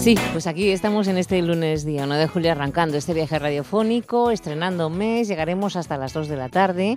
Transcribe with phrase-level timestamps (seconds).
[0.00, 4.30] Sí, pues aquí estamos en este lunes día 1 de julio arrancando este viaje radiofónico,
[4.30, 6.96] estrenando mes, llegaremos hasta las 2 de la tarde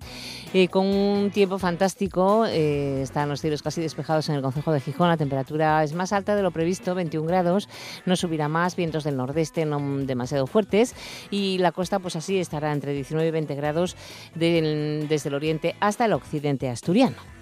[0.53, 4.79] eh, con un tiempo fantástico, eh, están los cielos casi despejados en el Concejo de
[4.79, 7.67] Gijón, la temperatura es más alta de lo previsto, 21 grados,
[8.05, 10.95] no subirá más, vientos del nordeste no demasiado fuertes
[11.29, 13.97] y la costa pues así estará entre 19 y 20 grados
[14.33, 17.32] desde el oriente hasta el occidente asturiano.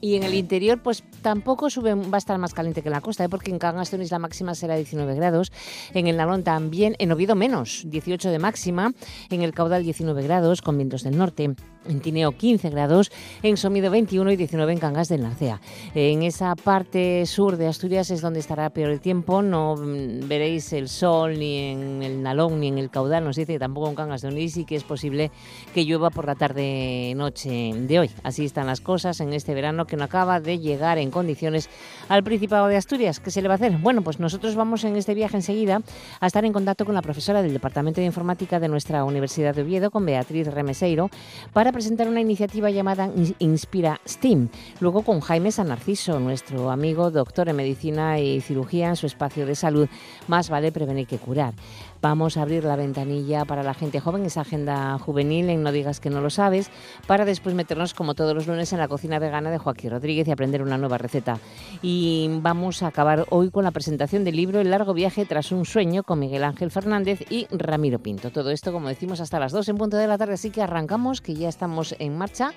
[0.00, 3.00] Y en el interior, pues tampoco sube, va a estar más caliente que en la
[3.00, 3.28] costa, ¿eh?
[3.28, 5.52] porque en Cangas la máxima será 19 grados,
[5.92, 8.92] en el Nalón también, en Oviedo menos, 18 de máxima,
[9.30, 11.54] en el Caudal 19 grados, con vientos del norte
[11.88, 13.10] en Tineo 15 grados,
[13.42, 15.60] en Somido 21 y 19 en Cangas del Narcea.
[15.94, 20.88] En esa parte sur de Asturias es donde estará peor el tiempo, no veréis el
[20.88, 24.28] sol ni en el Nalón ni en el Caudal, nos dice tampoco en Cangas de
[24.28, 25.30] Onís y que es posible
[25.74, 28.10] que llueva por la tarde-noche de hoy.
[28.22, 31.68] Así están las cosas en este verano que no acaba de llegar en condiciones
[32.08, 33.20] al Principado de Asturias.
[33.20, 33.78] ¿Qué se le va a hacer?
[33.78, 35.80] Bueno, pues nosotros vamos en este viaje enseguida
[36.20, 39.62] a estar en contacto con la profesora del Departamento de Informática de nuestra Universidad de
[39.62, 41.10] Oviedo, con Beatriz Remeseiro,
[41.52, 44.48] para presentar una iniciativa llamada Inspira STEAM.
[44.80, 49.46] Luego con Jaime San Narciso, nuestro amigo doctor en medicina y cirugía en su espacio
[49.46, 49.88] de salud.
[50.28, 51.54] Más vale prevenir que curar.
[52.02, 56.00] Vamos a abrir la ventanilla para la gente joven, esa agenda juvenil en No digas
[56.00, 56.70] que no lo sabes,
[57.06, 60.30] para después meternos como todos los lunes en la cocina vegana de Joaquín Rodríguez y
[60.30, 61.38] aprender una nueva receta.
[61.82, 65.66] Y vamos a acabar hoy con la presentación del libro El largo viaje tras un
[65.66, 68.30] sueño con Miguel Ángel Fernández y Ramiro Pinto.
[68.30, 71.20] Todo esto, como decimos, hasta las 2 en punto de la tarde, así que arrancamos,
[71.20, 72.52] que ya estamos en marcha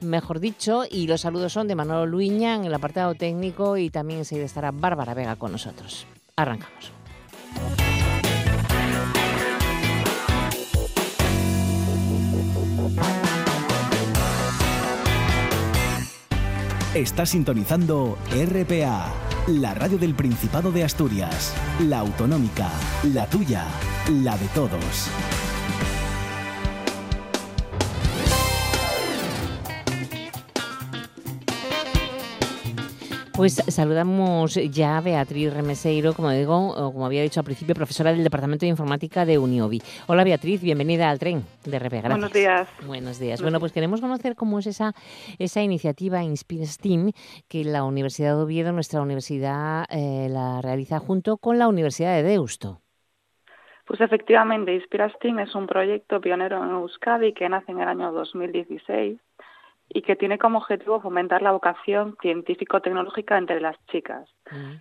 [0.00, 4.18] mejor dicho, y los saludos son de Manolo Luiña en el apartado técnico y también
[4.18, 6.06] enseguida estará Bárbara Vega con nosotros.
[6.36, 6.92] Arrancamos.
[16.94, 19.12] Está sintonizando RPA,
[19.48, 22.70] la radio del Principado de Asturias, la autonómica,
[23.12, 23.66] la tuya,
[24.22, 25.10] la de todos.
[33.36, 38.22] Pues saludamos ya a Beatriz Remeseiro, como digo, como había dicho al principio, profesora del
[38.22, 39.82] Departamento de Informática de Uniovi.
[40.06, 42.06] Hola Beatriz, bienvenida al tren de RP.
[42.08, 42.68] Buenos días.
[42.86, 43.42] Buenos días.
[43.42, 44.92] Bueno, pues queremos conocer cómo es esa,
[45.40, 47.10] esa iniciativa Inspire STEAM
[47.48, 52.22] que la Universidad de Oviedo, nuestra universidad, eh, la realiza junto con la Universidad de
[52.22, 52.82] Deusto.
[53.84, 58.12] Pues efectivamente, Inspira STEAM es un proyecto pionero en Euskadi que nace en el año
[58.12, 59.18] 2016
[59.94, 64.28] y que tiene como objetivo fomentar la vocación científico-tecnológica entre las chicas.
[64.50, 64.74] Mm.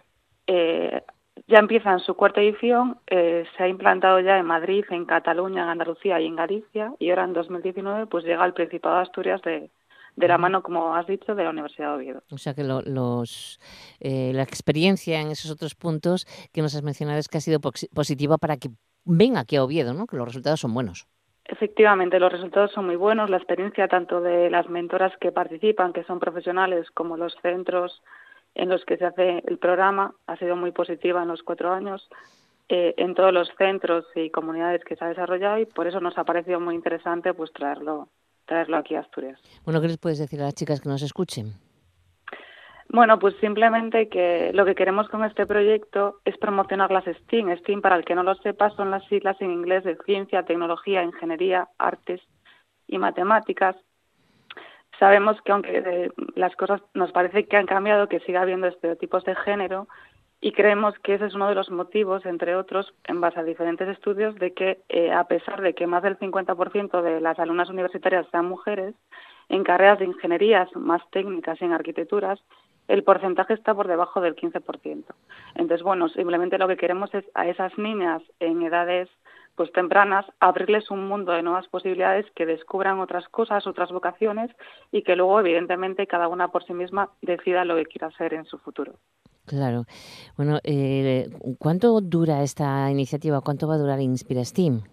[0.48, 1.04] Eh,
[1.48, 5.64] ya empieza en su cuarta edición, eh, se ha implantado ya en Madrid, en Cataluña,
[5.64, 9.42] en Andalucía y en Galicia, y ahora en 2019 pues llega al Principado de Asturias
[9.44, 9.70] de,
[10.16, 10.42] de la mm.
[10.42, 12.24] mano, como has dicho, de la Universidad de Oviedo.
[12.32, 13.60] O sea que los,
[14.00, 17.60] eh, la experiencia en esos otros puntos que nos has mencionado es que ha sido
[17.60, 18.70] positiva para que
[19.06, 20.08] venga aquí a Oviedo, ¿no?
[20.08, 21.08] que los resultados son buenos.
[21.46, 23.30] Efectivamente, los resultados son muy buenos.
[23.30, 28.02] La experiencia tanto de las mentoras que participan, que son profesionales, como los centros
[28.56, 32.08] en los que se hace el programa, ha sido muy positiva en los cuatro años.
[32.70, 36.18] Eh, en todos los centros y comunidades que se ha desarrollado y por eso nos
[36.18, 38.08] ha parecido muy interesante pues traerlo
[38.46, 39.40] traerlo aquí a Asturias.
[39.66, 41.54] Bueno, ¿qué les puedes decir a las chicas que nos escuchen?
[42.94, 47.58] Bueno, pues simplemente que lo que queremos con este proyecto es promocionar las STEAM.
[47.58, 51.02] STEAM, para el que no lo sepa, son las siglas en inglés de ciencia, tecnología,
[51.02, 52.22] ingeniería, artes
[52.88, 53.76] y matemáticas.
[55.00, 59.24] Sabemos que aunque eh, las cosas nos parece que han cambiado, que sigue habiendo estereotipos
[59.24, 59.88] de género,
[60.40, 63.88] y creemos que ese es uno de los motivos, entre otros, en base a diferentes
[63.88, 68.28] estudios, de que eh, a pesar de que más del 50% de las alumnas universitarias
[68.30, 68.94] sean mujeres,
[69.50, 72.40] en carreras de ingenierías más técnicas y en arquitecturas,
[72.88, 75.06] el porcentaje está por debajo del 15%.
[75.56, 79.10] Entonces, bueno, simplemente lo que queremos es a esas niñas en edades
[79.56, 84.50] pues tempranas abrirles un mundo de nuevas posibilidades que descubran otras cosas, otras vocaciones
[84.92, 88.46] y que luego evidentemente cada una por sí misma decida lo que quiera hacer en
[88.46, 88.94] su futuro.
[89.46, 89.84] Claro.
[90.38, 91.30] Bueno, eh,
[91.60, 93.42] ¿cuánto dura esta iniciativa?
[93.42, 94.84] ¿Cuánto va a durar Inspira STEAM?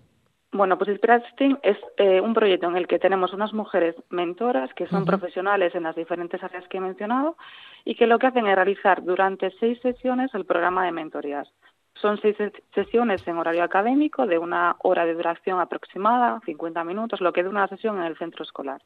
[0.52, 4.88] Bueno, pues Inspirasting es eh, un proyecto en el que tenemos unas mujeres mentoras que
[4.88, 7.36] son profesionales en las diferentes áreas que he mencionado
[7.84, 11.48] y que lo que hacen es realizar durante seis sesiones el programa de mentorías.
[11.94, 12.36] Son seis
[12.74, 17.46] sesiones en horario académico de una hora de duración aproximada, 50 minutos, lo que es
[17.46, 18.82] una sesión en el centro escolar.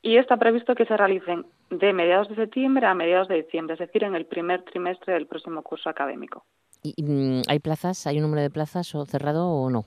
[0.00, 3.80] y está previsto que se realicen de mediados de septiembre a mediados de diciembre, es
[3.80, 6.44] decir, en el primer trimestre del próximo curso académico.
[6.82, 8.06] ¿Y, mm, ¿Hay plazas?
[8.06, 9.84] ¿Hay un número de plazas o cerrado o no?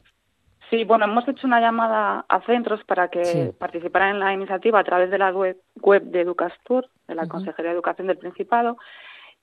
[0.71, 4.83] Sí, bueno, hemos hecho una llamada a centros para que participaran en la iniciativa a
[4.85, 8.77] través de la web, de Educastur, de la Consejería de Educación del Principado,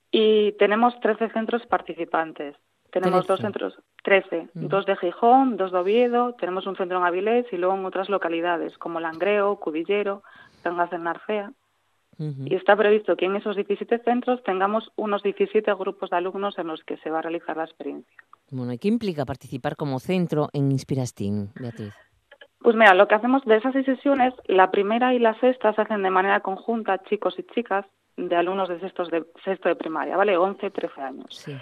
[0.09, 2.55] y tenemos 13 centros participantes.
[2.91, 7.45] Tenemos dos centros, 13, dos de Gijón, dos de Oviedo, tenemos un centro en Avilés
[7.51, 10.23] y luego en otras localidades como Langreo, Cudillero,
[10.63, 11.51] Cangas del Narcea.
[12.19, 16.67] Y está previsto que en esos 17 centros tengamos unos 17 grupos de alumnos en
[16.67, 18.13] los que se va a realizar la experiencia.
[18.51, 21.93] Bueno, ¿y qué implica participar como centro en Inspirastim, Beatriz?
[22.61, 25.81] Pues mira, lo que hacemos de esas seis sesiones, la primera y la sexta se
[25.81, 27.85] hacen de manera conjunta, chicos y chicas,
[28.17, 30.35] de alumnos de, sextos de sexto de primaria, ¿vale?
[30.35, 31.27] 11, 13 años.
[31.29, 31.55] Sí.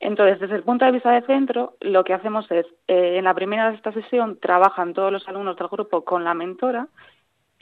[0.00, 3.34] Entonces, desde el punto de vista de centro, lo que hacemos es, eh, en la
[3.34, 6.88] primera de esta sesión, trabajan todos los alumnos del grupo con la mentora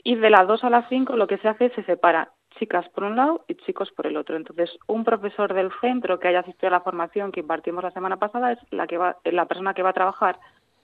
[0.03, 2.87] y de las 2 a las 5 lo que se hace es se separa chicas
[2.89, 4.35] por un lado y chicos por el otro.
[4.35, 8.17] Entonces, un profesor del centro que haya asistido a la formación que impartimos la semana
[8.17, 10.39] pasada es la, que va, la persona que va a trabajar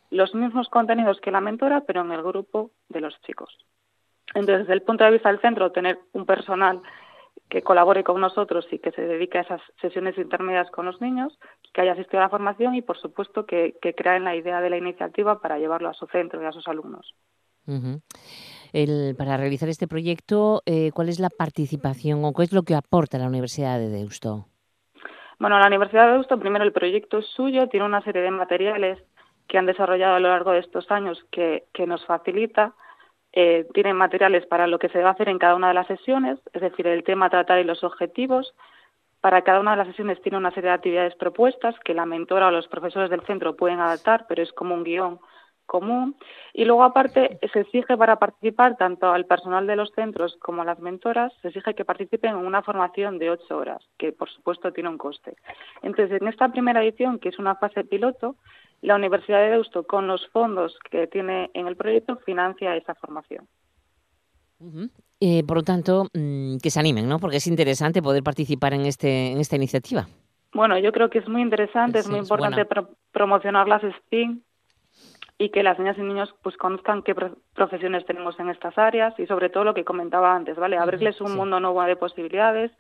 [0.10, 3.56] los mismos contenidos que la mentora, pero en el grupo de los chicos.
[4.34, 6.82] Entonces, desde el punto de vista del centro, tener un personal
[7.50, 11.38] que colabore con nosotros y que se dedique a esas sesiones intermedias con los niños,
[11.74, 14.70] que haya asistido a la formación y, por supuesto, que, que creen la idea de
[14.70, 17.16] la iniciativa para llevarlo a su centro y a sus alumnos
[19.18, 23.18] para realizar este proyecto, eh, ¿cuál es la participación o qué es lo que aporta
[23.18, 24.46] la Universidad de Deusto?
[25.40, 29.00] Bueno, la Universidad de Deusto, primero el proyecto es suyo, tiene una serie de materiales
[29.48, 32.74] que han desarrollado a lo largo de estos años que, nos facilita.
[33.32, 35.88] Eh, tienen materiales para lo que se va a hacer en cada una de las
[35.88, 38.54] sesiones, es decir, el tema a tratar y los objetivos.
[39.22, 42.48] Para cada una de las sesiones tiene una serie de actividades propuestas que la mentora
[42.48, 45.20] o los profesores del centro pueden adaptar, pero es como un guion
[45.70, 46.16] común.
[46.54, 50.66] Y luego, aparte, se exige para participar tanto al personal de los centros como a
[50.66, 54.74] las mentoras, se exige que participen en una formación de ocho horas, que por supuesto
[54.74, 55.36] tiene un coste.
[55.84, 58.36] Entonces, en esta primera edición, que es una fase piloto,
[58.82, 63.48] la Universidad de Deusto, con los fondos que tiene en el proyecto, financia esa formación.
[65.22, 67.20] Eh, por lo tanto, mm, que se animen, ¿no?
[67.20, 70.08] Porque es interesante poder participar en, este, en esta iniciativa.
[70.54, 72.66] Bueno, yo creo que es muy interesante, es muy importante
[73.12, 74.42] promocionar las STEAM
[75.42, 77.16] y que las niñas y niños pues conozcan qué
[77.56, 80.78] profesiones tenemos en estas áreas y sobre todo lo que comentaba antes, ¿vale?
[80.78, 82.72] Abrirles un mundo nuevo de posibilidades,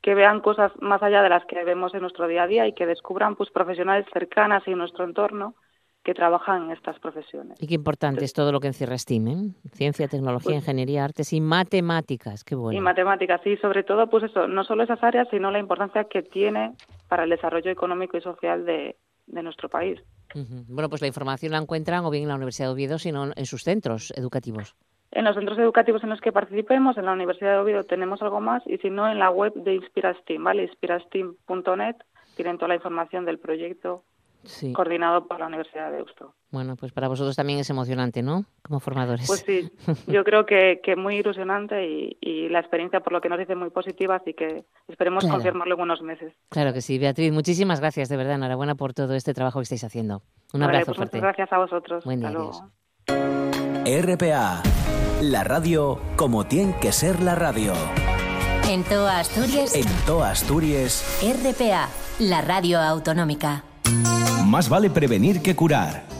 [0.00, 2.72] que vean cosas más allá de las que vemos en nuestro día a día y
[2.72, 5.54] que descubran pues profesionales cercanas en nuestro entorno
[6.02, 7.62] que trabajan en estas profesiones.
[7.62, 9.54] Y qué importante es todo lo que encierra STEAM, ¿eh?
[9.72, 12.78] Ciencia, tecnología, pues ingeniería, artes y matemáticas, qué bueno.
[12.78, 16.22] Y matemáticas, sí, sobre todo pues eso, no solo esas áreas, sino la importancia que
[16.22, 16.72] tiene
[17.08, 18.96] para el desarrollo económico y social de,
[19.28, 20.00] de nuestro país.
[20.34, 23.46] Bueno, pues la información la encuentran o bien en la Universidad de Oviedo, sino en
[23.46, 24.76] sus centros educativos.
[25.10, 28.40] En los centros educativos en los que participemos, en la Universidad de Oviedo tenemos algo
[28.40, 30.64] más y si no en la web de Inspirastim, ¿vale?
[30.64, 31.96] Inspirastim.net
[32.36, 34.04] tienen toda la información del proyecto
[34.74, 36.34] coordinado por la Universidad de Deusto.
[36.50, 38.44] Bueno, pues para vosotros también es emocionante, ¿no?
[38.62, 39.26] Como formadores.
[39.26, 39.70] Pues sí,
[40.06, 43.68] yo creo que, que muy ilusionante y, la experiencia por lo que nos dice muy
[43.68, 46.32] positiva, así que esperemos confirmarlo en unos meses.
[46.48, 46.98] Claro que sí.
[46.98, 48.36] Beatriz, muchísimas gracias, de verdad.
[48.36, 50.22] Enhorabuena por todo este trabajo que estáis haciendo.
[50.54, 51.18] Un abrazo pues fuerte.
[51.18, 52.04] Muchas gracias a vosotros.
[52.04, 52.30] Buen día,
[53.84, 54.62] RPA,
[55.20, 57.74] la radio como tiene que ser la radio.
[58.66, 59.74] En toda Asturias.
[59.74, 61.20] En toda Asturias.
[61.22, 63.64] RPA, la radio autonómica.
[64.46, 66.17] Más vale prevenir que curar.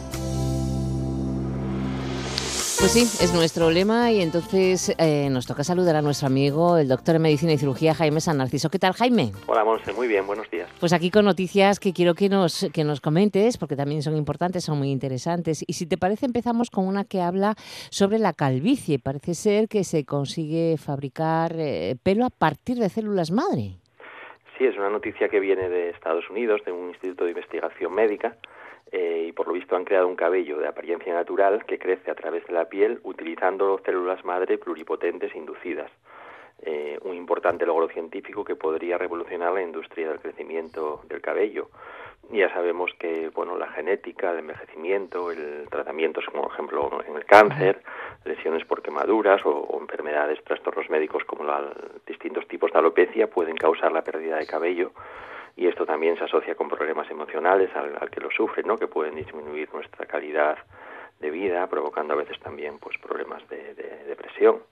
[2.79, 6.87] Pues sí, es nuestro lema y entonces eh, nos toca saludar a nuestro amigo, el
[6.87, 8.69] doctor en Medicina y Cirugía, Jaime San Narciso.
[8.69, 9.33] ¿Qué tal, Jaime?
[9.47, 10.69] Hola, Monse, muy bien, buenos días.
[10.79, 14.63] Pues aquí con noticias que quiero que nos, que nos comentes, porque también son importantes,
[14.63, 15.61] son muy interesantes.
[15.67, 17.55] Y si te parece, empezamos con una que habla
[17.89, 18.97] sobre la calvicie.
[18.97, 23.73] Parece ser que se consigue fabricar eh, pelo a partir de células madre.
[24.57, 28.37] Sí, es una noticia que viene de Estados Unidos, de un instituto de investigación médica,
[28.91, 32.15] eh, y por lo visto han creado un cabello de apariencia natural que crece a
[32.15, 35.91] través de la piel utilizando células madre pluripotentes inducidas.
[36.61, 41.69] Eh, un importante logro científico que podría revolucionar la industria del crecimiento del cabello.
[42.31, 47.25] Ya sabemos que bueno, la genética, el envejecimiento, el tratamientos como por ejemplo en el
[47.25, 47.81] cáncer,
[48.25, 53.91] lesiones por quemaduras o, enfermedades, trastornos médicos como los distintos tipos de alopecia pueden causar
[53.91, 54.91] la pérdida de cabello
[55.59, 58.77] y esto también se asocia con problemas emocionales al, que lo sufren, ¿no?
[58.77, 60.57] que pueden disminuir nuestra calidad
[61.19, 63.73] de vida, provocando a veces también pues problemas de,
[64.07, 64.63] depresión.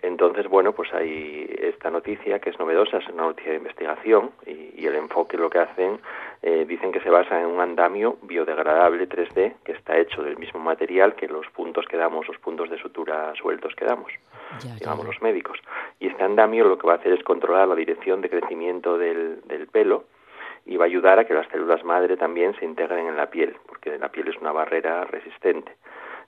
[0.00, 4.86] Entonces, bueno, pues hay esta noticia que es novedosa, es una noticia de investigación y,
[4.86, 5.98] el enfoque lo que hacen,
[6.42, 10.60] eh, dicen que se basa en un andamio biodegradable 3D que está hecho del mismo
[10.60, 14.12] material que los puntos que damos, los puntos de sutura sueltos que damos.
[14.78, 15.58] digamos, los médicos.
[16.00, 19.42] Y este andamio lo que va a hacer es controlar la dirección de crecimiento del,
[19.46, 20.04] del pelo
[20.64, 23.56] y va a ayudar a que las células madre también se integren en la piel,
[23.66, 25.76] porque la piel es una barrera resistente.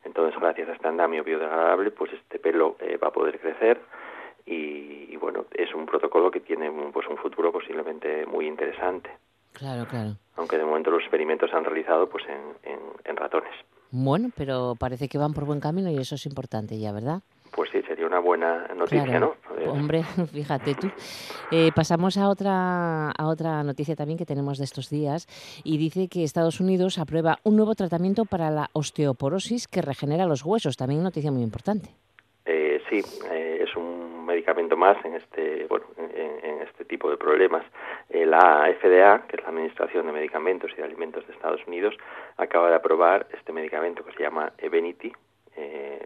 [0.05, 3.81] Entonces, gracias a este andamio biodegradable, pues este pelo eh, va a poder crecer
[4.47, 9.11] y, bueno, es un protocolo que tiene pues un futuro posiblemente muy interesante.
[9.53, 10.17] Claro, claro.
[10.37, 13.53] Aunque de momento los experimentos se han realizado pues en, en ratones.
[13.91, 17.23] Bueno, pero parece que van por buen camino y eso es importante ya, ¿verdad?
[17.51, 19.35] Pues sí, sería una buena noticia, ¿no?
[19.67, 20.89] Hombre, fíjate tú.
[21.51, 25.27] Eh, pasamos a otra, a otra noticia también que tenemos de estos días
[25.65, 30.45] y dice que Estados Unidos aprueba un nuevo tratamiento para la osteoporosis que regenera los
[30.45, 30.77] huesos.
[30.77, 31.91] También noticia muy importante.
[32.45, 33.03] Eh, sí,
[33.33, 33.90] eh, es un
[34.31, 37.65] medicamento más en este, bueno, en, este tipo de problemas.
[38.11, 41.95] la FDA, que es la Administración de Medicamentos y de Alimentos de Estados Unidos,
[42.37, 45.13] acaba de aprobar este medicamento que se llama Evenity.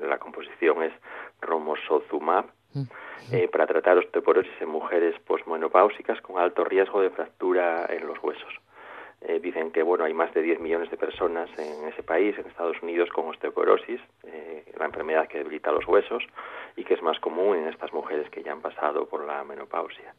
[0.00, 0.92] la composición es
[1.40, 2.82] romosozumab mm.
[3.32, 8.52] eh, para tratar osteoporosis en mujeres posmenopáusicas con alto riesgo de fractura en los huesos.
[9.26, 12.46] Eh, dicen que bueno hay más de 10 millones de personas en ese país, en
[12.46, 16.22] Estados Unidos, con osteoporosis, eh, la enfermedad que debilita los huesos
[16.76, 20.14] y que es más común en estas mujeres que ya han pasado por la menopausia.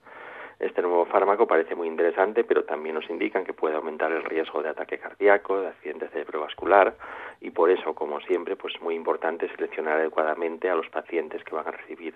[0.58, 4.64] Este nuevo fármaco parece muy interesante, pero también nos indican que puede aumentar el riesgo
[4.64, 6.96] de ataque cardíaco, de accidente cerebrovascular,
[7.42, 11.54] y por eso, como siempre, pues es muy importante seleccionar adecuadamente a los pacientes que
[11.54, 12.16] van a recibir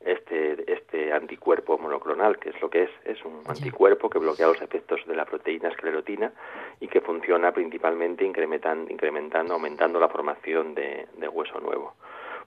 [0.00, 4.62] este, este anticuerpo monoclonal, que es lo que es, es un anticuerpo que bloquea los
[4.62, 6.32] efectos de la proteína esclerotina
[6.80, 11.94] y que funciona principalmente incrementando, incrementando aumentando la formación de, hueso nuevo.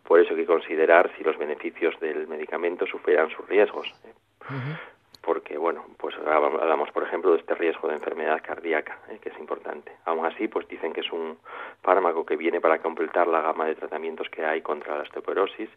[0.04, 3.94] Por eso hay que considerar si los beneficios del medicamento superan sus riesgos
[5.22, 9.38] porque, bueno, pues hablamos, por ejemplo, de este riesgo de enfermedad cardíaca, eh, que es
[9.38, 9.92] importante.
[10.06, 11.38] Aún así, pues dicen que es un
[11.84, 15.70] fármaco que viene para completar la gama de tratamientos que hay contra la osteoporosis,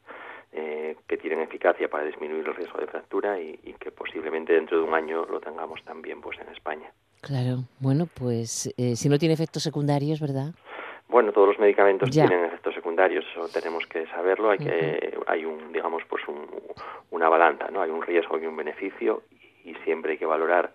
[0.55, 4.85] eh, que tienen eficacia para disminuir el riesgo de fractura y, que posiblemente dentro de
[4.85, 6.93] un año lo tengamos también pues en España.
[7.23, 10.53] Claro, bueno, pues eh, si no tiene efectos secundarios, ¿verdad?
[11.09, 14.51] Bueno, todos los medicamentos tienen efectos secundarios, eso tenemos que saberlo.
[14.51, 16.23] Hay que, hay un, digamos, pues
[17.11, 17.81] una balanza, ¿no?
[17.81, 19.23] Hay un riesgo y un beneficio
[19.65, 20.73] y, siempre hay que valorar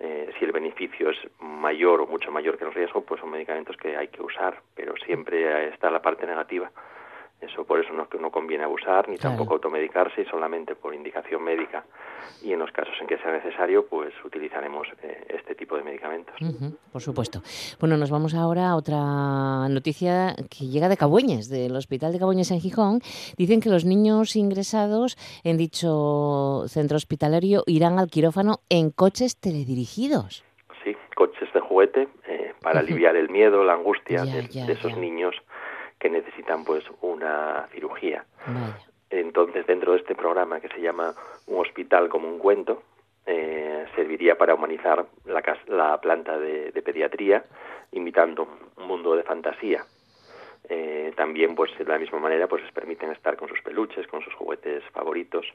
[0.00, 3.76] eh, si el beneficio es mayor o mucho mayor que el riesgo, pues son medicamentos
[3.76, 6.70] que hay que usar, pero siempre está la parte negativa.
[7.40, 11.84] Eso por eso no, no conviene abusar ni tampoco automedicarse y solamente por indicación médica.
[12.42, 16.34] Y en los casos en que sea necesario, pues utilizaremos eh, este tipo de medicamentos.
[16.92, 17.40] por supuesto.
[17.78, 22.50] Bueno, nos vamos ahora a otra noticia que llega de Cabueñes, del Hospital de Cabueñes
[22.50, 23.00] en Gijón.
[23.36, 30.44] Dicen que los niños ingresados en dicho centro hospitalario irán al quirófano en coches teledirigidos.
[30.82, 35.34] Sí, coches de juguete eh, para aliviar el miedo, la angustia de, esos niños
[35.98, 38.24] que necesitan pues una cirugía.
[39.10, 41.14] Entonces, dentro de este programa que se llama
[41.46, 42.82] Un hospital como un cuento,
[43.26, 47.44] eh, serviría para humanizar la, la planta de, pediatría,
[47.92, 49.84] invitando un mundo de fantasía.
[50.68, 54.22] Eh, también, pues, de la misma manera, pues les permiten estar con sus peluches, con
[54.22, 55.46] sus juguetes favoritos,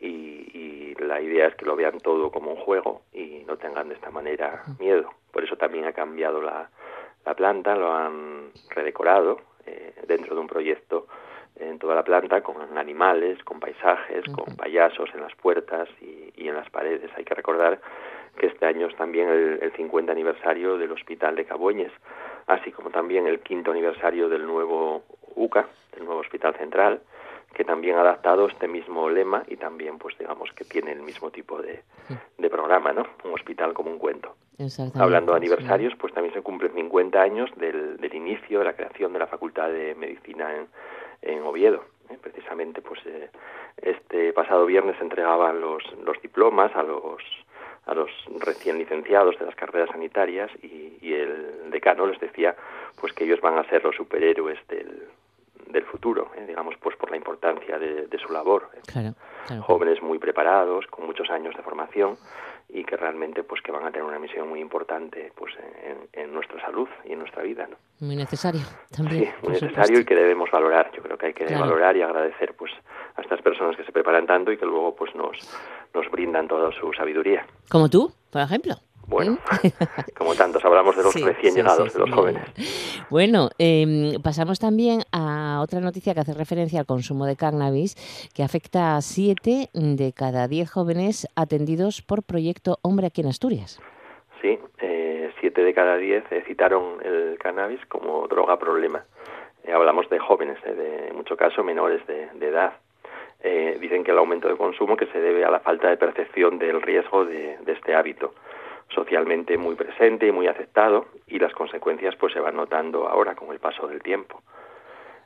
[0.00, 3.88] y, y la idea es que lo vean todo como un juego y no tengan
[3.88, 5.10] de esta manera miedo.
[5.32, 6.70] Por eso también ha cambiado la,
[7.24, 9.40] la planta, lo han redecorado,
[10.06, 11.06] dentro de un proyecto
[11.58, 16.54] en toda la planta con animales, con paisajes, con payasos en las puertas y, en
[16.54, 17.10] las paredes.
[17.16, 17.80] Hay que recordar
[18.38, 21.92] que este año es también el, el 50 aniversario del Hospital de Cabueñes,
[22.46, 25.02] así como también el quinto aniversario del nuevo
[25.34, 27.00] UCA, del nuevo Hospital Central,
[27.56, 31.30] que también ha adaptado este mismo lema y también, pues digamos, que tiene el mismo
[31.30, 31.84] tipo de,
[32.36, 33.06] de programa, ¿no?
[33.24, 34.34] Un hospital como un cuento.
[34.94, 39.14] Hablando de aniversarios, pues también se cumplen 50 años del, del, inicio de la creación
[39.14, 40.66] de la Facultad de Medicina en,
[41.22, 41.82] en Oviedo.
[42.10, 42.18] ¿eh?
[42.20, 43.30] Precisamente, pues eh,
[43.78, 47.22] este pasado viernes se entregaban los, los diplomas a los
[47.86, 48.10] a los
[48.40, 52.56] recién licenciados de las carreras sanitarias y, y el decano les decía
[53.00, 55.06] pues que ellos van a ser los superhéroes del,
[55.66, 56.44] del futuro, ¿eh?
[56.46, 58.70] digamos, pues por la importancia de, de su labor.
[59.60, 62.16] Jóvenes muy preparados, con muchos años de formación
[62.68, 65.54] y que realmente pues que van a tener una misión muy importante pues
[66.12, 67.76] en, nuestra salud y en nuestra vida ¿no?
[68.00, 68.62] muy necesario
[68.94, 72.02] también sí muy necesario y que debemos valorar yo creo que hay que valorar y
[72.02, 72.72] agradecer pues
[73.14, 75.36] a estas personas que se preparan tanto y que luego pues nos
[75.94, 78.74] nos brindan toda su sabiduría como tú por ejemplo
[79.06, 79.38] bueno,
[80.18, 82.42] como tantos, hablamos de los recién llegados, de los jóvenes.
[83.10, 87.94] Bueno, em, pasamos también a otra noticia que hace referencia al consumo de cannabis,
[88.34, 93.80] que afecta a siete de cada diez jóvenes atendidos por Proyecto Hombre aquí en Asturias.
[94.42, 99.04] Sí, eh, siete de cada diez eh, citaron el cannabis como droga problema.
[99.66, 102.74] Eh, hablamos de jóvenes, de, en muchos casos menores de, edad.
[103.42, 106.58] eh, dicen que el aumento de consumo que se debe a la falta de percepción
[106.58, 108.34] del riesgo de, este hábito
[108.88, 113.50] socialmente muy presente y muy aceptado y las consecuencias pues se van notando ahora con
[113.52, 114.42] el paso del tiempo.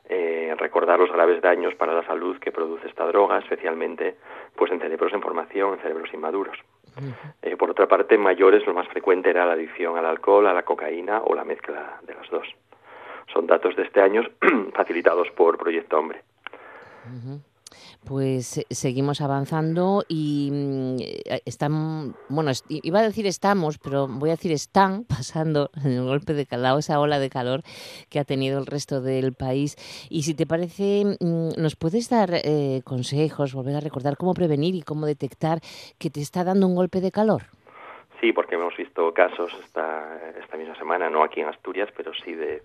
[0.08, 4.16] Eh, recordar los graves daños para la salud que produce esta droga, especialmente
[4.56, 6.58] pues en cerebros en formación, en cerebros inmaduros.
[7.42, 10.52] Eh, por otra parte, en mayores lo más frecuente era la adicción al alcohol, a
[10.52, 12.48] la cocaína o la mezcla de las dos.
[13.32, 14.22] Son datos de este año
[14.74, 16.22] facilitados por Proyecto Hombre
[18.04, 24.32] pues seguimos avanzando y mm, eh, están, bueno, iba a decir estamos, pero voy a
[24.32, 27.62] decir están pasando el golpe de calado, esa ola de calor
[28.08, 29.76] que ha tenido el resto del país.
[30.10, 34.74] Y si te parece, mm, ¿nos puedes dar eh, consejos, volver a recordar cómo prevenir
[34.74, 35.60] y cómo detectar
[35.98, 37.42] que te está dando un golpe de calor?
[38.20, 42.34] Sí, porque hemos visto casos esta, esta misma semana, no aquí en Asturias, pero sí
[42.34, 42.62] de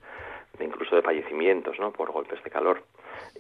[0.64, 1.92] incluso de fallecimientos ¿no?
[1.92, 2.84] por golpes de calor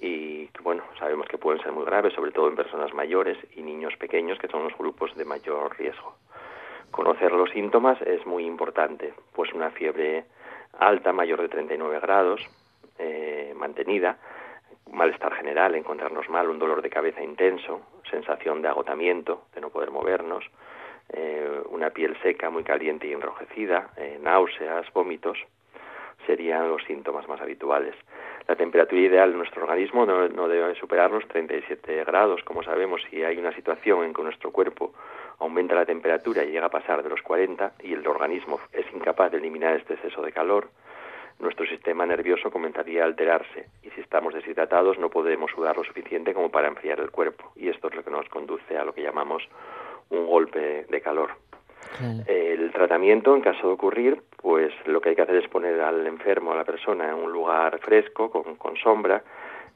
[0.01, 3.95] y bueno, sabemos que pueden ser muy graves, sobre todo en personas mayores y niños
[3.98, 6.15] pequeños, que son los grupos de mayor riesgo.
[6.91, 10.25] Conocer los síntomas es muy importante, pues una fiebre
[10.79, 12.41] alta, mayor de 39 grados,
[12.98, 14.17] eh, mantenida,
[14.91, 19.91] malestar general, encontrarnos mal, un dolor de cabeza intenso, sensación de agotamiento, de no poder
[19.91, 20.45] movernos,
[21.10, 25.38] eh, una piel seca, muy caliente y enrojecida, eh, náuseas, vómitos,
[26.25, 27.96] serían los síntomas más habituales.
[28.48, 32.44] La temperatura ideal de nuestro organismo no, debe superar los 37 grados.
[32.44, 34.94] Como sabemos, si hay una situación en que nuestro cuerpo
[35.39, 39.32] aumenta la temperatura y llega a pasar de los 40 y el organismo es incapaz
[39.32, 40.70] de eliminar este exceso de calor,
[41.39, 46.34] nuestro sistema nervioso comenzaría a alterarse y si estamos deshidratados no podemos sudar lo suficiente
[46.34, 49.01] como para enfriar el cuerpo y esto es lo que nos conduce a lo que
[49.01, 49.44] llamamos
[50.10, 51.32] un golpe de calor.
[52.28, 56.06] El tratamiento, en caso de ocurrir, pues lo que hay que hacer es poner al
[56.08, 59.24] enfermo, a la persona, en un lugar fresco, con, sombra,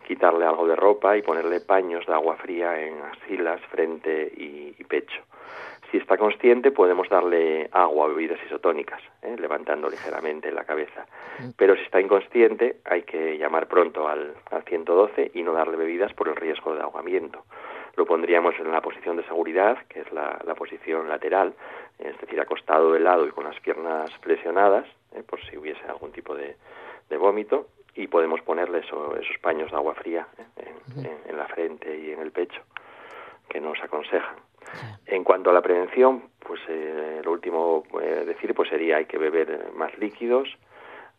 [0.07, 5.21] quitarle algo de ropa y ponerle paños de agua fría en axilas, frente y, pecho.
[5.91, 9.35] Si está consciente, podemos darle agua o bebidas isotónicas, ¿eh?
[9.39, 11.05] levantando ligeramente la cabeza.
[11.39, 11.49] Mm.
[11.57, 16.13] Pero si está inconsciente, hay que llamar pronto al, al 112 y no darle bebidas
[16.13, 17.43] por el riesgo de ahogamiento
[17.99, 21.53] lo pondríamos en la posición de seguridad, que es la, posición lateral,
[21.99, 26.13] es decir, acostado de lado y con las piernas flexionadas, eh, por si hubiese algún
[26.13, 26.55] tipo de,
[27.17, 32.21] vómito, y podemos ponerle esos paños de agua fría eh, en, la frente y en
[32.21, 32.61] el pecho,
[33.49, 34.37] que nos aconsejan.
[35.05, 37.83] En cuanto a la prevención, pues eh, lo último
[38.25, 40.47] decir pues sería hay que beber más líquidos,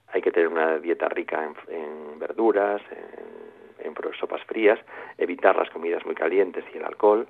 [0.09, 3.50] hay que tener una dieta rica en, en verduras, en
[3.85, 4.79] en sopas frías,
[5.19, 7.27] evitar las comidas muy calientes y el alcohol,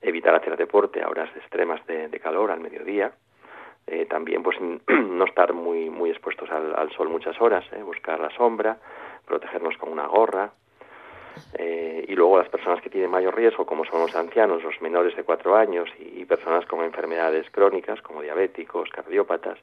[0.00, 3.12] evitar hacer deporte a horas extremas de, calor al mediodía,
[3.86, 4.56] eh, también pues
[4.88, 8.78] no estar muy muy expuestos al, sol muchas horas, eh, buscar la sombra,
[9.26, 10.52] protegernos con una gorra,
[11.54, 15.16] eh, y luego las personas que tienen mayor riesgo, como son los ancianos, los menores
[15.16, 19.58] de cuatro años y, personas con enfermedades crónicas, como diabéticos, cardiópatas,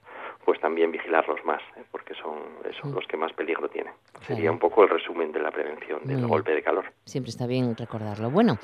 [0.48, 1.84] pues también vigilarlos más, ¿eh?
[1.92, 2.40] porque son,
[2.80, 2.96] son mm.
[2.96, 3.92] los que más peligro tienen.
[4.22, 6.86] Sería un poco el resumen de la prevención del golpe de calor.
[7.04, 8.32] Siempre está bien recordarlo.
[8.32, 8.58] Bueno,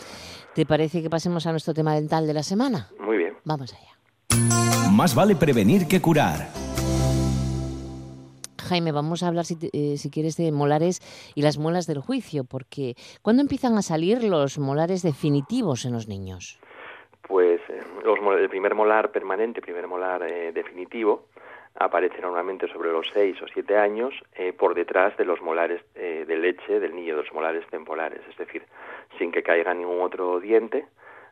[0.55, 2.87] ¿te parece que pasemos a nuestro tema dental de la semana?
[2.99, 3.35] Muy bien.
[3.43, 3.91] Vamos allá.
[4.93, 6.47] Más vale prevenir que curar.
[8.61, 9.43] Jaime, vamos a hablar,
[9.73, 11.01] eh, si, quieres, de molares
[11.35, 16.07] y las muelas del juicio, porque ¿cuándo empiezan a salir los molares definitivos en los
[16.07, 16.61] niños?
[17.27, 17.81] Pues eh,
[18.39, 21.27] el primer molar permanente, primer molar eh, definitivo,
[21.75, 24.13] aparece normalmente sobre los 6 o 7 años
[24.57, 28.63] por detrás de los molares de leche del niño, de los molares temporales, es decir,
[29.17, 30.85] sin que caiga ningún otro diente,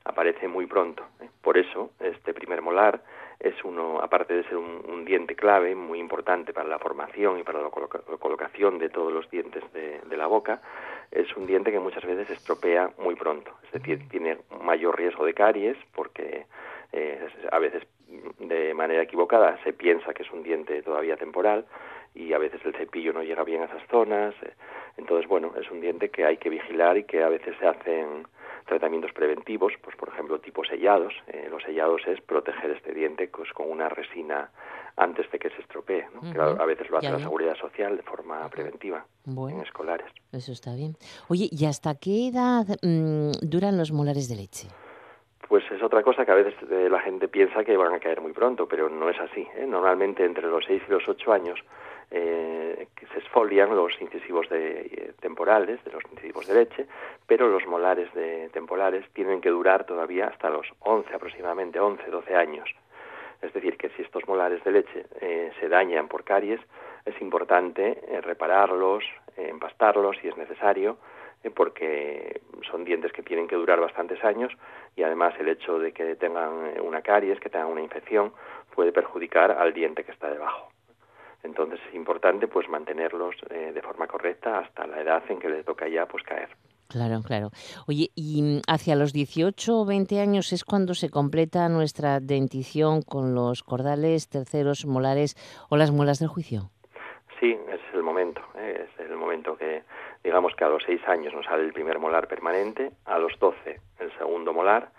[0.03, 1.05] aparece muy pronto.
[1.41, 3.01] Por eso, este primer molar
[3.39, 7.59] es uno, aparte de ser un, diente clave, muy importante para la formación y para
[7.59, 10.61] la, colocación de todos los dientes de, la boca,
[11.09, 13.51] es un diente que muchas veces estropea muy pronto.
[13.63, 16.45] Es decir, tiene mayor riesgo de caries porque
[16.93, 17.83] eh, a veces
[18.39, 21.65] de manera equivocada se piensa que es un diente todavía temporal
[22.13, 24.35] y a veces el cepillo no llega bien a esas zonas.
[24.97, 28.27] Entonces, bueno, es un diente que hay que vigilar y que a veces se hacen
[28.65, 31.13] tratamientos preventivos, pues por ejemplo tipo sellados.
[31.27, 34.51] Eh, los sellados es proteger este diente pues, con una resina
[34.97, 38.47] antes de que se estropee, que a veces lo hace la Seguridad Social de forma
[38.49, 40.07] preventiva en escolares.
[40.33, 40.95] Eso está bien.
[41.29, 44.67] Oye, ¿y hasta qué edad mm, duran los molares de leche?
[45.51, 48.21] Pues es otra cosa que a veces eh, la gente piensa que van a caer
[48.21, 49.45] muy pronto, pero no es así.
[49.57, 49.65] ¿eh?
[49.67, 51.59] Normalmente entre los 6 y los 8 años
[52.09, 56.85] eh, que se esfolian los incisivos de, eh, temporales, de los incisivos de leche,
[57.27, 62.33] pero los molares de, temporales tienen que durar todavía hasta los 11 aproximadamente, 11, 12
[62.33, 62.69] años.
[63.41, 66.61] Es decir, que si estos molares de leche eh, se dañan por caries,
[67.03, 69.03] es importante repararlos,
[69.35, 70.97] empastarlos si es necesario,
[71.49, 74.51] porque son dientes que tienen que durar bastantes años
[74.95, 78.33] y además el hecho de que tengan una caries, que tengan una infección,
[78.75, 80.69] puede perjudicar al diente que está debajo.
[81.43, 85.65] Entonces es importante pues mantenerlos eh, de forma correcta hasta la edad en que les
[85.65, 86.49] toca ya pues caer.
[86.87, 87.51] Claro, claro.
[87.87, 93.33] Oye, y hacia los 18 o 20 años es cuando se completa nuestra dentición con
[93.33, 95.35] los cordales, terceros, molares
[95.69, 96.69] o las muelas del juicio.
[97.39, 98.41] Sí, es el momento.
[98.55, 98.85] ¿eh?
[98.85, 99.83] Es el momento que,
[100.23, 103.79] digamos que a los 6 años nos sale el primer molar permanente, a los 12
[103.99, 104.89] el segundo molar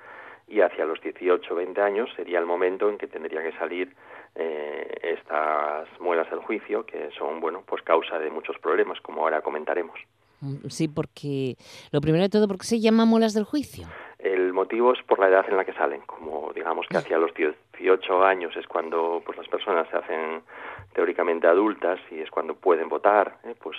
[0.49, 3.95] y hacia los 18 o 20 años sería el momento en que tendría que salir
[4.35, 9.41] eh, estas muelas del juicio, que son, bueno, pues causa de muchos problemas, como ahora
[9.43, 9.99] comentaremos.
[10.41, 11.57] Mm, sí, porque
[11.91, 13.87] lo primero de todo, ¿por qué se llama muelas del juicio?
[14.63, 17.35] El motivo es por la edad en la que salen, como digamos que hacia los
[17.35, 20.43] 18 años es cuando pues las personas se hacen
[20.95, 23.57] teóricamente adultas y es cuando pueden votar, ¿eh?
[23.61, 23.77] pues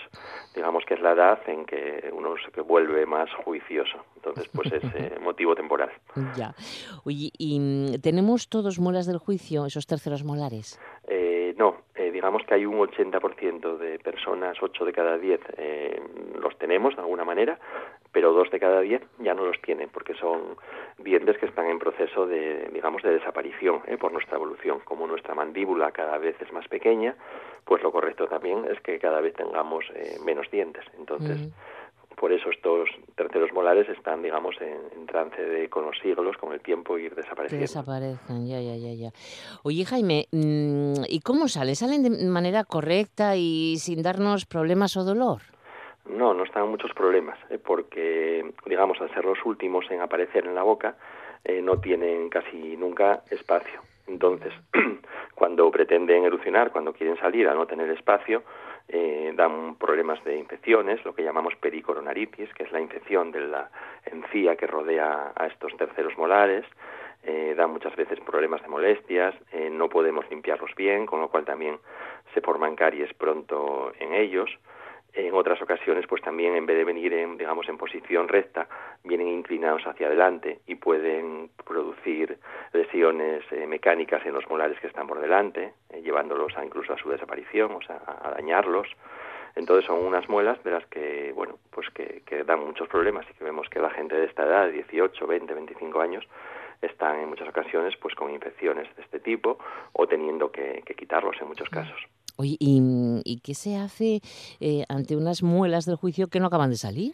[0.53, 4.03] digamos que es la edad en que uno se vuelve más juicioso.
[4.17, 5.89] Entonces, pues es eh, motivo temporal.
[6.35, 6.53] Ya.
[7.05, 10.77] Oye, ¿y mm, tenemos todos muelas del juicio, esos terceros molares?
[11.07, 11.32] Eh,
[12.23, 15.41] digamos que hay un 80% de personas, 8 de cada 10
[16.39, 17.59] los tenemos de alguna manera,
[18.13, 20.55] pero 2 de cada 10 ya no los tienen porque son
[20.99, 24.79] dientes que están en proceso de, digamos, de desaparición por nuestra evolución.
[24.85, 27.13] Como nuestra mandíbula cada vez es más pequeña,
[27.65, 29.83] pues lo correcto también es que cada vez tengamos
[30.23, 30.85] menos dientes.
[30.97, 31.49] Entonces,
[32.15, 36.61] por eso estos terceros molares están, digamos, en, trance de con los siglos, con el
[36.61, 37.65] tiempo, ir desapareciendo.
[37.65, 39.09] Que desaparezcan, ya, ya, ya, ya.
[39.63, 41.75] Oye, Jaime, mm, ¿y cómo salen?
[41.75, 45.41] ¿Salen de manera correcta y sin darnos problemas o dolor?
[46.05, 47.57] No, no están muchos problemas, ¿eh?
[47.57, 50.97] porque, digamos, al ser los últimos en aparecer en la boca,
[51.45, 53.81] eh, no tienen casi nunca espacio.
[54.07, 54.53] Entonces,
[55.35, 58.43] cuando pretenden erupcionar, cuando quieren salir a no tener espacio,
[58.87, 63.69] eh, dan problemas de infecciones, lo que llamamos pericoronaritis, que es la infección de la
[64.05, 66.65] encía que rodea a estos terceros molares,
[67.23, 71.45] eh, dan muchas veces problemas de molestias, eh, no podemos limpiarlos bien, con lo cual
[71.45, 71.79] también
[72.33, 74.49] se forman caries pronto en ellos.
[75.15, 78.67] En otras ocasiones, pues también en vez de venir en, digamos, en posición recta,
[79.03, 82.39] vienen inclinados hacia adelante y pueden producir
[82.73, 86.97] lesiones eh, mecánicas en los molares que están por delante, eh, llevándolos a, incluso a
[86.97, 88.87] su desaparición, o sea, a, dañarlos.
[89.55, 93.33] Entonces son unas muelas de las que, bueno, pues que, que, dan muchos problemas y
[93.35, 96.27] que vemos que la gente de esta edad, 18, 20, 25 años,
[96.81, 99.59] están en muchas ocasiones pues con infecciones de este tipo
[99.93, 102.01] o teniendo que, que quitarlos en muchos casos.
[102.35, 104.21] Oye, ¿y, qué se hace
[104.59, 107.13] eh, ante unas muelas del juicio que no acaban de salir?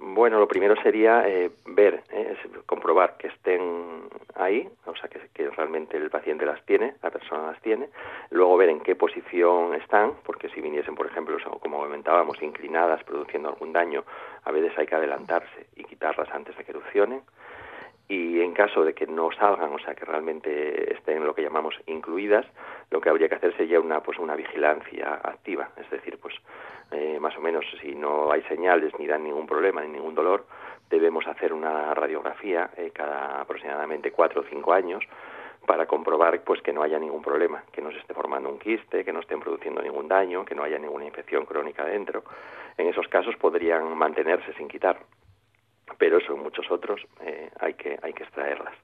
[0.00, 5.50] Bueno, lo primero sería eh, ver, eh, comprobar que estén ahí, o sea, que, que,
[5.50, 7.88] realmente el paciente las tiene, la persona las tiene.
[8.30, 13.48] Luego ver en qué posición están, porque si viniesen, por ejemplo, como comentábamos, inclinadas, produciendo
[13.48, 14.04] algún daño,
[14.44, 17.22] a veces hay que adelantarse y quitarlas antes de que erupcionen
[18.08, 21.74] y en caso de que no salgan, o sea, que realmente estén lo que llamamos
[21.86, 22.46] incluidas,
[22.90, 26.34] lo que habría que hacer sería una pues una vigilancia activa, es decir, pues
[26.90, 30.46] eh, más o menos si no hay señales ni dan ningún problema ni ningún dolor,
[30.88, 35.04] debemos hacer una radiografía eh, cada aproximadamente cuatro o cinco años
[35.66, 39.04] para comprobar pues que no haya ningún problema, que no se esté formando un quiste,
[39.04, 42.24] que no estén produciendo ningún daño, que no haya ninguna infección crónica dentro.
[42.78, 44.98] En esos casos podrían mantenerse sin quitar
[45.98, 48.74] pero eso en muchos otros eh, hay que hay que extraerlas.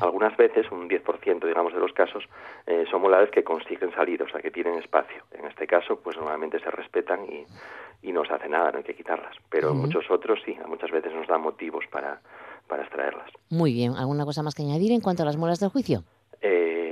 [0.00, 2.24] Algunas veces, un 10% digamos de los casos,
[2.66, 5.22] eh, son molares que consiguen salir, o sea, que tienen espacio.
[5.32, 7.44] En este caso, pues normalmente se respetan y,
[8.02, 9.36] y no se hace nada, no hay que quitarlas.
[9.50, 12.20] Pero en muchos otros sí, muchas veces nos dan motivos para,
[12.66, 13.30] para extraerlas.
[13.50, 16.02] Muy bien, ¿alguna cosa más que añadir en cuanto a las muelas del juicio?
[16.40, 16.83] Eh,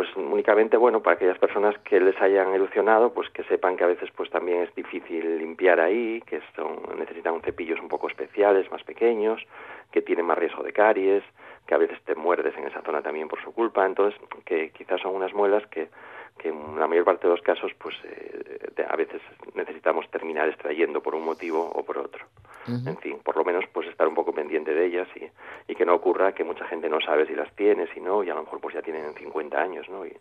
[0.00, 3.86] pues únicamente bueno para aquellas personas que les hayan erosionado pues que sepan que a
[3.86, 8.82] veces pues también es difícil limpiar ahí que son, necesitan cepillos un poco especiales más
[8.82, 9.46] pequeños
[9.92, 11.22] que tienen más riesgo de caries
[11.66, 13.84] que a veces te muerdes en esa zona también por su culpa.
[13.84, 15.90] Entonces que quizás son unas muelas que
[16.38, 19.20] que en la mayor parte de los casos pues eh, a veces
[19.54, 22.26] necesitamos terminar extrayendo por un motivo o por otro
[22.66, 25.24] en fin, por lo menos pues estar un poco pendiente de ellas y,
[25.70, 28.30] y, que no ocurra que mucha gente no sabe si las tiene, si no, y
[28.30, 30.06] a lo mejor pues ya tienen 50 años, ¿no?
[30.06, 30.16] Y,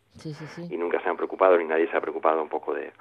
[0.69, 2.91] y nunca se han preocupado ni nadie se ha preocupado un poco de,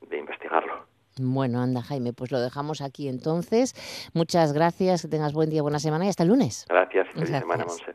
[0.00, 0.86] de investigarlo.
[1.18, 3.74] Bueno, anda Jaime, pues lo dejamos aquí entonces.
[4.14, 6.66] Muchas gracias, que tengas buen día, buena semana y hasta el lunes.
[6.68, 7.94] Gracias, feliz semana, Monse.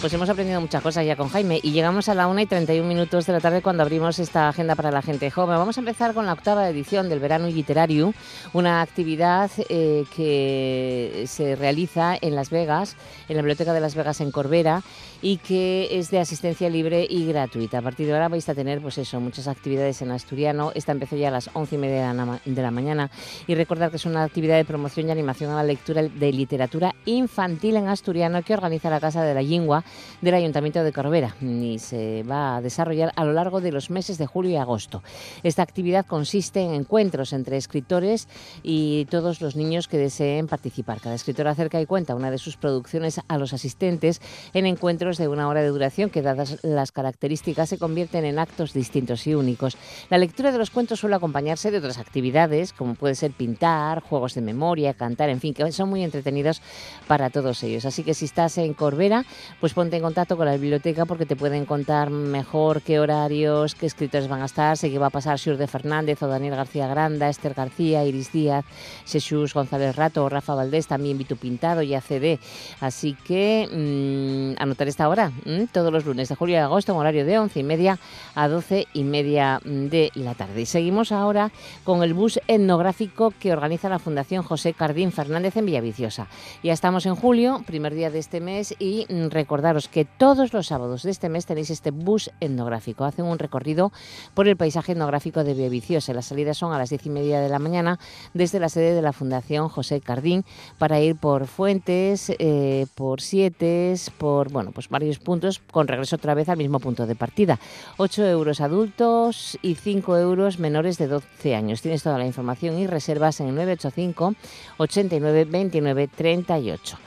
[0.00, 2.86] Pues hemos aprendido muchas cosas ya con Jaime y llegamos a la 1 y 31
[2.86, 5.56] minutos de la tarde cuando abrimos esta agenda para la gente joven.
[5.56, 8.14] Vamos a empezar con la octava edición del Verano Literario,
[8.52, 12.96] una actividad eh, que se realiza en Las Vegas,
[13.28, 14.82] en la Biblioteca de Las Vegas en Corbera
[15.20, 17.78] y que es de asistencia libre y gratuita.
[17.78, 20.70] A partir de ahora vais a tener pues eso, muchas actividades en asturiano.
[20.76, 23.10] Esta empezó ya a las 11 y media de la mañana
[23.48, 26.94] y recordar que es una actividad de promoción y animación a la lectura de literatura
[27.04, 29.82] infantil en asturiano que organiza la Casa de la Lingua
[30.20, 34.18] del Ayuntamiento de Corbera y se va a desarrollar a lo largo de los meses
[34.18, 35.02] de julio y agosto.
[35.42, 38.28] Esta actividad consiste en encuentros entre escritores
[38.62, 41.00] y todos los niños que deseen participar.
[41.00, 44.20] Cada escritor acerca y cuenta una de sus producciones a los asistentes
[44.54, 48.72] en encuentros de una hora de duración que, dadas las características, se convierten en actos
[48.72, 49.76] distintos y únicos.
[50.10, 54.34] La lectura de los cuentos suele acompañarse de otras actividades, como puede ser pintar, juegos
[54.34, 56.62] de memoria, cantar, en fin, que son muy entretenidos
[57.06, 57.84] para todos ellos.
[57.84, 59.24] Así que si estás en Corbera,
[59.60, 63.86] pues ponte en contacto con la biblioteca porque te pueden contar mejor qué horarios, qué
[63.86, 66.88] escritores van a estar, sé que va a pasar Sur de Fernández o Daniel García
[66.88, 68.64] Granda, Esther García, Iris Díaz,
[69.06, 72.40] Jesús González Rato o Rafa Valdés, también Vitu Pintado y ACD.
[72.80, 75.30] Así que mmm, anotar esta hora,
[75.70, 78.00] todos los lunes de julio y agosto en horario de 11 y media
[78.34, 80.62] a 12 y media de la tarde.
[80.62, 81.52] Y seguimos ahora
[81.84, 86.26] con el bus etnográfico que organiza la Fundación José Cardín Fernández en Villaviciosa.
[86.64, 89.28] Ya estamos en julio, primer día de este mes, y mm,
[89.68, 93.04] recordaros que todos los sábados de este mes tenéis este bus etnográfico.
[93.04, 93.92] Hacen un recorrido
[94.34, 96.14] por el paisaje etnográfico de Villaviciosa.
[96.14, 97.98] Las salidas son a las 10 y media de la mañana
[98.32, 100.44] desde la sede de la Fundación José Cardín
[100.78, 106.34] para ir por Fuentes, eh, por Sietes, por bueno, pues varios puntos con regreso otra
[106.34, 107.58] vez al mismo punto de partida.
[107.98, 111.82] 8 euros adultos y 5 euros menores de 12 años.
[111.82, 114.34] Tienes toda la información y reservas en el 985
[114.78, 116.98] 89 29 38.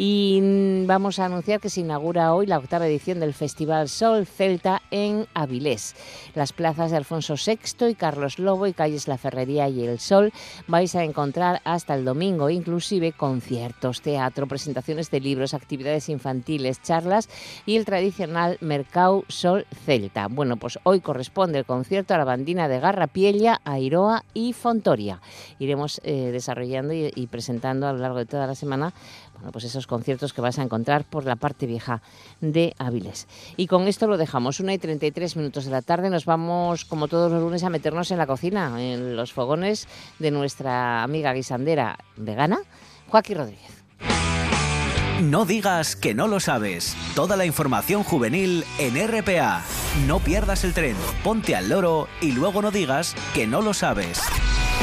[0.00, 4.28] Y mm, vamos a anunciar que se inaugura hoy la octava edición del Festival Sol
[4.28, 5.96] Celta en Avilés.
[6.36, 10.32] Las plazas de Alfonso VI y Carlos Lobo y calles La Ferrería y El Sol
[10.68, 17.28] vais a encontrar hasta el domingo, inclusive conciertos, teatro, presentaciones de libros, actividades infantiles, charlas
[17.66, 20.28] y el tradicional Mercau Sol Celta.
[20.28, 25.20] Bueno, pues hoy corresponde el concierto a la bandina de Garrapiella, Airoa y Fontoria.
[25.58, 28.94] Iremos eh, desarrollando y, y presentando a lo largo de toda la semana
[29.38, 32.02] bueno, pues esos conciertos que vas a encontrar por la parte vieja
[32.40, 33.28] de Áviles.
[33.56, 37.08] Y con esto lo dejamos, una y 33 minutos de la tarde, nos vamos como
[37.08, 39.86] todos los lunes a meternos en la cocina, en los fogones
[40.18, 42.58] de nuestra amiga guisandera vegana,
[43.08, 43.78] Joaquín Rodríguez.
[45.22, 46.96] No digas que no lo sabes.
[47.16, 49.64] Toda la información juvenil en RPA.
[50.06, 54.20] No pierdas el tren, ponte al loro y luego no digas que no lo sabes.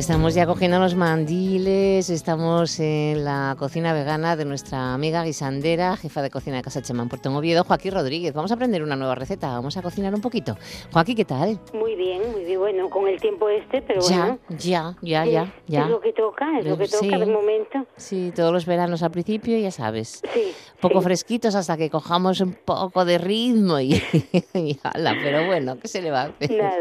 [0.00, 6.22] Estamos ya cogiendo los mandiles, estamos en la cocina vegana de nuestra amiga guisandera, jefa
[6.22, 8.32] de cocina de Casa Chemán Puerto Oviedo, Joaquín Rodríguez.
[8.32, 10.56] Vamos a aprender una nueva receta, vamos a cocinar un poquito.
[10.90, 11.60] Joaquín, ¿qué tal?
[11.74, 14.38] Muy bien, muy bien, bueno, con el tiempo este, pero ya, bueno.
[14.48, 15.82] Ya, ya, ya, ya.
[15.82, 17.10] Es lo que toca, es lo que toca Sí.
[17.10, 17.86] de momento.
[17.98, 20.22] Sí, todos los veranos al principio, ya sabes.
[20.32, 20.52] Sí.
[20.80, 21.04] Poco sí.
[21.04, 23.94] fresquitos hasta que cojamos un poco de ritmo y,
[24.54, 26.50] y ala, pero bueno, ¿qué se le va a hacer?
[26.52, 26.76] Nada,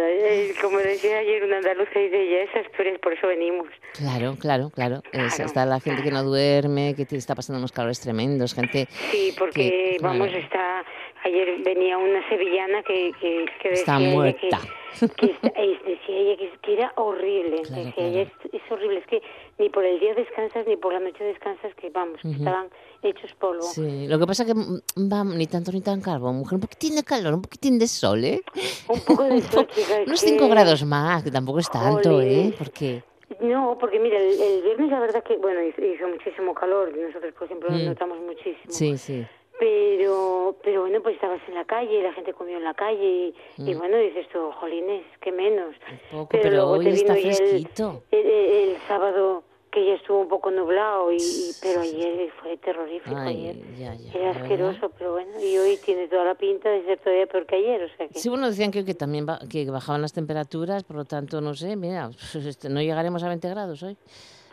[0.62, 3.68] como decía ayer una andaluza y de ella, esas, por, por eso venimos.
[3.94, 5.02] Claro, claro, claro.
[5.12, 8.54] Es- Claro, está la gente que no duerme, que te está pasando unos calores tremendos,
[8.54, 8.88] gente...
[9.12, 10.44] Sí, porque, que, vamos, claro.
[10.44, 10.84] está...
[11.30, 14.60] Ayer venía una sevillana que, que, que decía Está ella muerta.
[15.00, 15.28] Que, que
[15.86, 17.62] decía ella que, era horrible.
[17.62, 18.10] Claro, decía claro.
[18.10, 19.00] ella, es, es horrible.
[19.00, 19.22] Es que
[19.60, 22.68] ni por el día descansas ni por la noche descansas, que vamos, que estaban
[23.04, 23.62] hechos polvo.
[23.62, 26.96] Sí, lo que pasa que mm, va ni tanto ni tan calvo, mujer, un poquitín
[26.96, 28.42] de calor, un poquitín de sol, ¿eh?
[28.88, 32.22] Un poco de sol, chica, es Unos que- 5 grados más, que tampoco es tanto.
[32.22, 32.54] ¿eh?
[32.58, 33.04] Porque...
[33.42, 37.46] No, porque mira, el, el viernes la verdad que, bueno, hizo, muchísimo calor, nosotros por
[37.46, 37.86] ejemplo Mm.
[37.86, 38.70] notamos muchísimo.
[38.70, 39.26] Sí, sí.
[39.60, 43.62] Pero, pero bueno, pues estabas en la calle, la gente comió en la calle y,
[43.70, 45.76] y bueno, dices tú, jolines, que menos.
[45.76, 46.16] Mm.
[46.16, 48.04] poco, pero luego hoy te está vino fresquito.
[48.12, 52.58] El, el- el sábado que ya estuvo un poco nublado y, y- pero ayer fue
[52.58, 53.16] terrorífico.
[53.16, 53.56] ayer.
[53.56, 54.12] Ay, ya, ya.
[54.20, 54.96] Era asqueroso, verdad.
[54.98, 57.98] pero bueno, y hoy tiene toda la pinta de ser todavía peor que ayer, o
[57.98, 58.18] sea que...
[58.18, 61.54] Sí, bueno, decían que, que también ba- que bajaban las temperaturas, por lo tanto, no
[61.54, 63.96] sé, mira, este, no llegaremos a 20 grados hoy.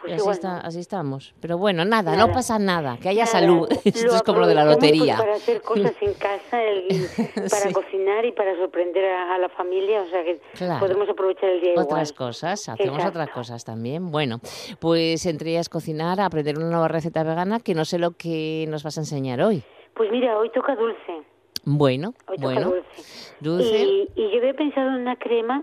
[0.01, 0.69] Pues así, está, no.
[0.69, 1.35] así estamos.
[1.41, 2.33] Pero bueno, nada, no Nada.
[2.35, 3.69] pasa nada, que haya Nada, salud.
[3.85, 5.17] Esto es como lo de la lotería.
[5.17, 6.89] pues, para hacer cosas en casa, el-
[7.35, 7.73] para Sí.
[7.73, 10.81] cocinar y para sorprender a, a la familia, o sea que Claro.
[10.81, 12.29] podemos aprovechar el día Otras igual.
[12.29, 13.09] cosas, hacemos Exacto.
[13.19, 14.11] otras cosas también.
[14.11, 14.41] Bueno,
[14.81, 18.83] pues entre ellas cocinar, aprender una nueva receta vegana, que no sé lo que nos
[18.83, 19.63] vas a enseñar hoy.
[19.95, 21.23] Pues mira, hoy toca dulce,
[21.65, 23.35] Bueno, hoy toca bueno, dulce.
[23.41, 23.79] dulce.
[23.79, 25.63] Y, y yo había pensado en una crema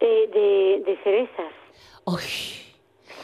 [0.00, 1.52] eh, de, de cerezas.
[2.04, 2.20] Uy,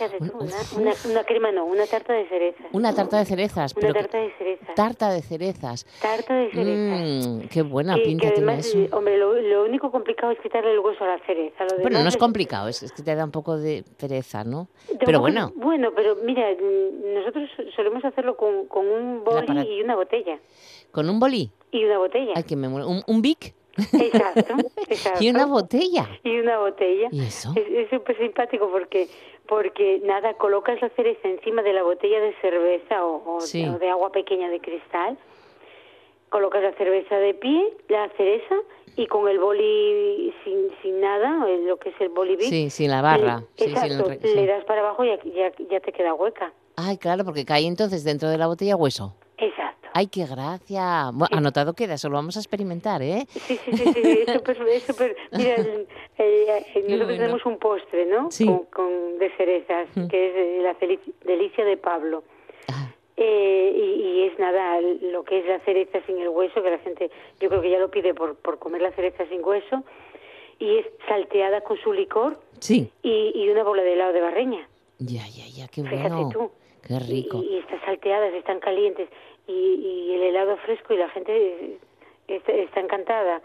[0.05, 2.67] Uf, una, una, una crema no, una tarta de cerezas.
[2.73, 3.75] una tarta de cerezas.
[3.77, 4.75] Una tarta de cerezas.
[4.75, 5.87] tarta de cerezas.
[6.01, 7.27] Tarta de cerezas.
[7.27, 8.79] Mm, qué buena que, pinta que tiene además, eso.
[8.79, 11.65] eh, hombre, lo, lo único complicado es quitarle el hueso a la cereza.
[11.65, 14.69] Lo Bueno, no es complicado, es, es que te da un poco de pereza, ¿no?
[14.91, 19.83] de Pero bueno, Bueno, pero mira, mm, nosotros solemos hacerlo con, con un boli y
[19.83, 20.39] una botella.
[20.91, 21.51] con un bolí.
[21.73, 22.33] Y una botella.
[22.37, 22.89] Ay, que me muero.
[22.89, 23.55] ¿Un, un bic?
[23.79, 24.55] Exacto,
[24.89, 25.23] exacto.
[25.25, 26.09] y una botella.
[26.25, 27.09] Y una botella.
[27.13, 27.53] ¿Y eso?
[27.57, 29.09] Es es súper simpático porque,
[29.49, 33.65] porque nada, colocas la cereza encima de la botella de cerveza o, o- Sí.
[33.67, 35.19] o de agua pequeña de cristal.
[36.29, 38.57] Colocas la cerveza de pie, la cereza,
[38.97, 42.91] y con el boli sin, sin nada, eh, lo que es el boli Sí, sin
[42.91, 43.41] la barra.
[43.41, 44.35] le- Sí, sin el exacto, sí.
[44.35, 46.53] le das para abajo y ya, ya, ya te queda hueca.
[46.77, 49.15] Ay, claro, porque cae entonces dentro de la botella hueso.
[49.99, 51.11] Ay, qué gracia.
[51.15, 53.25] Bueno, anotado queda, eso lo vamos a experimentar, ¿eh?
[53.31, 55.87] Sí, sí, sí, sí, es súper, es súper- Mira, el-
[56.19, 57.07] el- el- nosotros bueno.
[57.09, 58.31] tenemos un postre, ¿no?
[58.31, 58.45] Sí.
[58.45, 60.77] Con, con- de cerezas, que es eh, la
[61.25, 62.25] delicia de Pablo.
[62.69, 66.71] Ah, Eh, y, y es nada, lo que es la cereza sin el hueso, que
[66.71, 69.83] la gente, yo creo que ya lo pide por, por comer la cereza sin hueso,
[70.59, 72.91] y es salteada con su licor sí.
[73.03, 74.69] y, y una bola de helado de barreña.
[74.99, 76.29] Ya, ya, ya, qué Fíjate bueno.
[76.31, 76.51] tú.
[76.87, 77.43] Qué rico.
[77.43, 79.09] Y, y están salteadas, están calientes,
[79.47, 81.79] y, y el helado fresco, y la gente eh,
[82.29, 83.41] está, está encantada.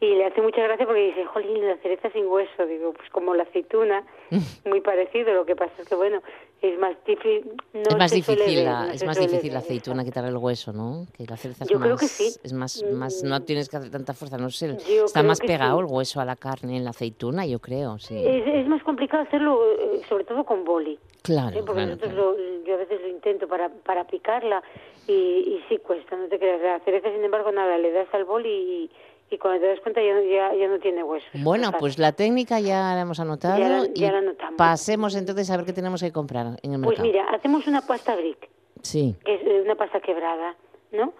[0.00, 2.66] Y le hace mucha gracia porque dice, jolín, la cereza sin hueso.
[2.66, 4.04] Digo, pues como la aceituna,
[4.64, 5.32] muy parecido.
[5.34, 6.22] Lo que pasa es que, bueno,
[6.62, 7.50] es más difícil.
[7.72, 10.72] No es más difícil, la, no es se más difícil la aceituna quitar el hueso,
[10.72, 11.06] ¿no?
[11.16, 12.38] Que la cereza es Yo más, creo que sí.
[12.44, 15.78] es más, más, no tienes que hacer tanta fuerza, no sé, Yo está más pegado
[15.80, 15.86] sí.
[15.86, 18.24] el hueso a la carne en la aceituna, yo creo, sí.
[18.24, 20.96] Es, es más complicado hacerlo, eh, sobre todo con boli.
[21.22, 21.62] Claro, ¿eh?
[21.66, 22.32] Porque claro, nosotros claro.
[22.38, 24.62] lo- yo a veces lo intento para, para picarla
[25.08, 26.60] y, y sí cuesta, no te creas.
[26.62, 28.90] La cereza, sin embargo, nada, le das al boli y,
[29.30, 31.28] y cuando te das cuenta ya, no- ya, ya no tiene huesos.
[31.34, 34.56] Bueno, pues la técnica ya la hemos anotado Ya la- y ya la anotamos.
[34.56, 37.02] pasemos entonces a ver qué tenemos que comprar en el Pues mercado.
[37.06, 38.48] mira, hacemos una pasta brick,
[38.82, 40.56] Sí, que es eh, una pasta quebrada,
[40.92, 41.12] ¿no?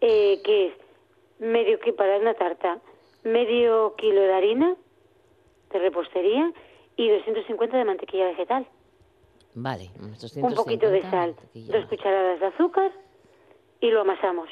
[0.00, 0.72] Eh, que es
[1.38, 2.78] medio que para una tarta,
[3.24, 4.76] medio kilo de harina
[5.72, 6.52] de repostería
[6.96, 8.66] y 250 de mantequilla vegetal.
[9.54, 9.90] vale.
[9.98, 12.92] un poquito de 250, sal, dos cucharadas de azúcar
[13.80, 14.48] y lo amasamos.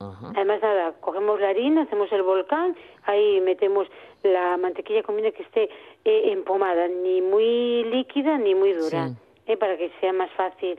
[0.00, 0.32] Ajá.
[0.34, 3.88] Además, nada, cogemos la harina, hacemos el volcán, ahí metemos
[4.22, 5.70] la mantequilla conviene que esté
[6.04, 9.14] eh, empomada, ni muy líquida ni muy dura, Sí.
[9.46, 10.78] eh, para que sea más fácil.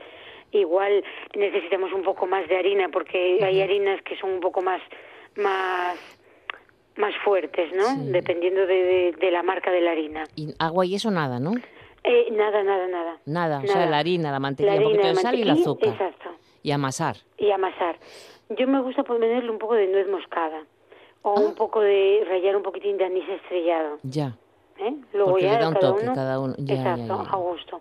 [0.52, 1.04] Igual
[1.36, 4.80] necesitamos un poco más de harina porque hay harinas que son un poco más
[5.36, 5.96] más
[6.96, 7.84] más fuertes, ¿no?
[7.84, 8.10] Sí.
[8.10, 10.24] Dependiendo de, de- de la marca de la harina.
[10.34, 11.52] Y agua y eso nada, ¿no?
[12.02, 13.18] Eh, nada, nada, nada.
[13.26, 15.50] Nada, o sea, la harina, la mantequilla, La un poquito harina, de sal y el
[15.50, 15.88] azúcar.
[15.90, 16.30] Exacto.
[16.62, 17.16] Y amasar.
[17.36, 17.96] y amasar.
[18.50, 20.62] Yo me gusta ponerle un poco de nuez moscada
[21.22, 21.40] o Ah.
[21.40, 23.98] un poco de rallar un poquitín de anís estrellado.
[24.02, 24.36] Ya.
[24.78, 24.94] ¿eh?
[25.12, 26.54] Luego Porque ya le da un cada toque uno, cada uno.
[26.58, 27.30] Ya, ya, exacto, ya.
[27.30, 27.80] a gusto.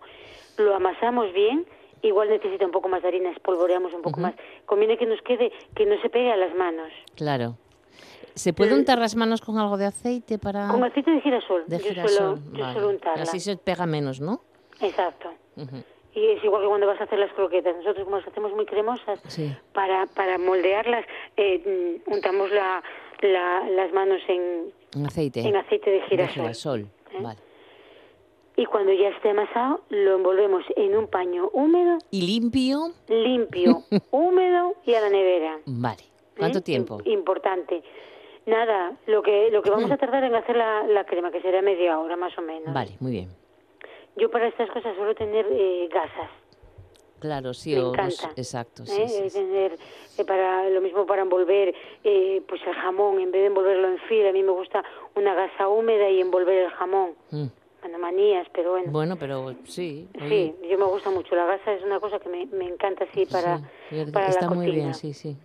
[0.57, 1.65] Lo amasamos bien.
[2.01, 4.35] Igual necesita un poco más de harina, espolvoreamos un poco más.
[4.65, 6.89] Conviene que nos quede, que no se pegue a las manos.
[7.15, 7.55] Claro.
[8.35, 10.67] ¿Se puede untar las manos con algo de aceite para...?
[10.67, 11.63] Con aceite de girasol.
[11.65, 12.09] de yo girasol.
[12.11, 12.73] suelo, yo vale.
[12.73, 13.23] suelo untarla.
[13.23, 14.41] Así se pega menos, ¿no?
[14.79, 15.29] Exacto.
[15.55, 15.77] Ujú.
[16.17, 17.75] Y es igual que cuando vas a hacer las croquetas.
[17.77, 19.55] Nosotros como las hacemos muy cremosas, Sí.
[19.73, 22.81] para, para moldearlas eh, mm, untamos la,
[23.21, 25.41] la- las manos en, En aceite.
[25.41, 26.33] en aceite de girasol.
[26.41, 26.79] girasol.
[26.81, 27.17] ¿eh?
[27.21, 27.39] Vale.
[28.55, 32.93] Y cuando ya esté amasado, lo envolvemos en un paño húmedo, ¿Y limpio?
[33.07, 35.59] limpio, húmedo y a la nevera.
[35.67, 36.01] Vale.
[36.35, 36.61] ¿Cuánto ¿eh?
[36.63, 36.97] tiempo?
[37.05, 37.83] Im- Importante.
[38.47, 41.61] Nada, lo que, lo que vamos a tardar en hacer la, la crema, que será
[41.61, 42.73] media hora más o menos.
[42.73, 43.29] Vale, muy bien.
[44.17, 46.29] Yo para estas cosas suelo tener eh, gasas.
[47.19, 47.93] Claro, sí, Me o
[48.35, 49.29] exacto, sí, sí, sí.
[49.31, 49.77] tener
[50.17, 53.97] eh, para lo mismo para envolver eh, pues el jamón en vez de envolverlo en
[54.07, 54.83] fila a mí me gusta
[55.15, 57.47] una gasa húmeda y envolver el jamón Mm.
[57.81, 60.07] bueno manías pero bueno Bueno, pero sí.
[60.29, 63.25] sí yo me gusta mucho la gasa es una cosa que me, me encanta así
[63.25, 63.57] para
[63.89, 65.37] sí, para está la muy cocina bien, sí, sí.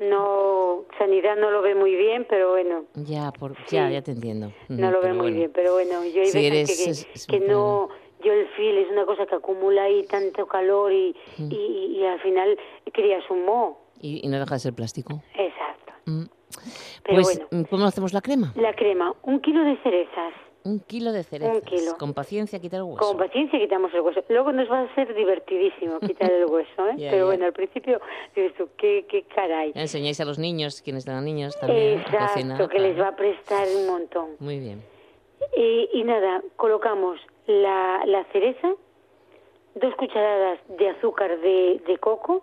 [0.00, 3.76] No sanidad no lo ve muy bien pero bueno Ya, por, Sí.
[3.76, 4.52] ya, ya te entiendo.
[4.68, 5.36] no lo ve muy bueno.
[5.36, 7.88] bien pero bueno yo hay Si veces eres- que, que- es- es que muy no
[8.24, 11.52] yo el fil es una cosa que acumula ahí tanto calor y, Mm.
[11.52, 12.58] y, y al final
[12.92, 15.22] crías un moho Y, y no deja de ser plástico.
[15.34, 16.24] exacto Mm.
[17.04, 17.66] Pero Pues, bueno.
[17.70, 18.52] ¿cómo hacemos la crema?
[18.56, 20.32] La crema, un kilo de cerezas,
[20.68, 21.54] Un kilo de cerezas.
[21.56, 21.96] Un kilo.
[21.98, 22.98] Con paciencia quita el hueso.
[22.98, 24.22] Con paciencia quitamos el hueso.
[24.28, 26.94] Luego nos va a ser divertidísimo quitar el hueso, ¿eh?
[26.98, 27.24] Ya, Pero ya.
[27.24, 28.00] bueno, al principio
[28.36, 29.72] dices tú, qué, qué caray.
[29.72, 32.68] Ya enseñáis a los niños, quienes tengan niños también, a Exacto, cocinar.
[32.68, 33.02] que les claro.
[33.02, 34.26] va a prestar un montón.
[34.40, 34.82] Muy bien.
[35.56, 38.74] Y, y nada, colocamos la, la cereza,
[39.74, 42.42] dos cucharadas de azúcar de, de coco,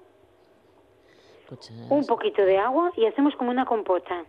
[1.89, 4.26] un poquito de agua y hacemos como una compota.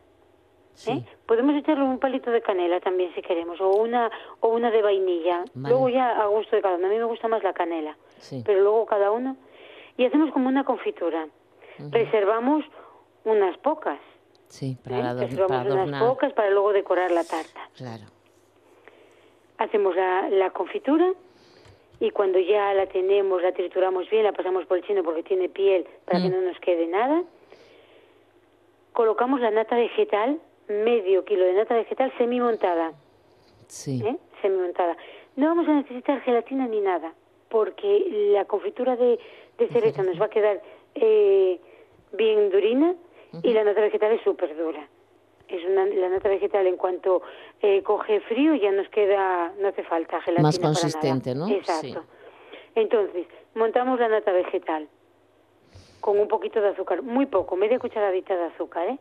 [0.77, 0.91] Sí.
[0.93, 1.05] ¿eh?
[1.27, 4.11] Podemos echarle un palito de canela también si queremos, o una,
[4.41, 5.45] o una de vainilla.
[5.55, 5.73] Vale.
[5.75, 6.87] Luego ya a gusto de cada uno.
[6.87, 8.43] A mí me gusta más la canela, Sí.
[8.45, 9.37] pero luego cada uno.
[9.97, 11.27] Y hacemos como una confitura.
[11.91, 12.65] Reservamos
[13.25, 13.99] unas pocas.
[14.49, 14.79] Sí, ¿eh?
[14.85, 16.01] para, Reservamos unas adornar.
[16.07, 17.69] pocas para luego decorar la tarta.
[17.77, 18.05] Claro.
[19.59, 21.13] Hacemos la, la confitura
[21.99, 25.49] y cuando ya la tenemos, la trituramos bien, la pasamos por el chino porque tiene
[25.49, 27.23] piel para que no nos quede nada.
[28.93, 30.39] Colocamos la nata vegetal,
[30.69, 32.93] medio kilo de nata vegetal semi-montada,
[33.69, 34.03] Sí.
[34.05, 34.17] ¿eh?
[34.43, 34.97] Semi-montada.
[35.37, 37.13] No vamos a necesitar gelatina ni nada,
[37.49, 39.19] porque la confitura de,
[39.59, 40.63] de cereza nos va a quedar
[40.95, 41.61] eh,
[42.13, 42.95] bien durina
[43.43, 44.89] y la nata vegetal es súper dura.
[45.49, 47.23] Es una, la nata vegetal en cuanto
[47.63, 50.81] eh, coge frío ya nos queda, no hace falta gelatina Más para nada.
[50.81, 51.49] consistente, ¿no?
[51.49, 52.03] Exacto.
[52.03, 52.59] Sí.
[52.75, 54.89] Entonces, montamos la nata vegetal
[56.01, 58.99] con un poquito de azúcar, muy poco, media cucharadita de azúcar, ¿eh?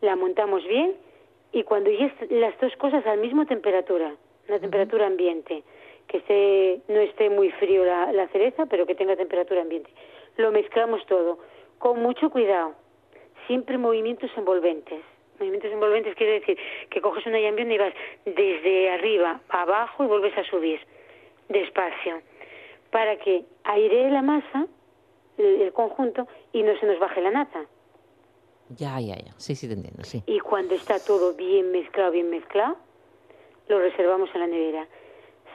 [0.00, 0.94] La montamos bien
[1.52, 4.14] y cuando ya las dos cosas al mismo temperatura,
[4.48, 5.62] una temperatura ambiente,
[6.06, 9.90] que esté, no esté muy frío la, la cereza, pero que tenga temperatura ambiente.
[10.36, 11.38] Lo mezclamos todo
[11.78, 12.74] con mucho cuidado,
[13.46, 15.00] siempre movimientos envolventes.
[15.38, 16.58] Movimientos envolventes quiere decir
[16.90, 17.94] que coges una llambión y vas
[18.24, 20.80] desde arriba a abajo y vuelves a subir
[21.48, 22.20] despacio
[22.90, 24.66] para que airee la masa,
[25.36, 27.66] el, el conjunto, y no se nos baje la nata.
[28.76, 29.32] Ya, ya, ya.
[29.38, 30.22] Sí, sí, te entiendo, sí.
[30.26, 32.76] Y cuando está todo bien mezclado, bien mezclado,
[33.68, 34.86] lo reservamos en la nevera.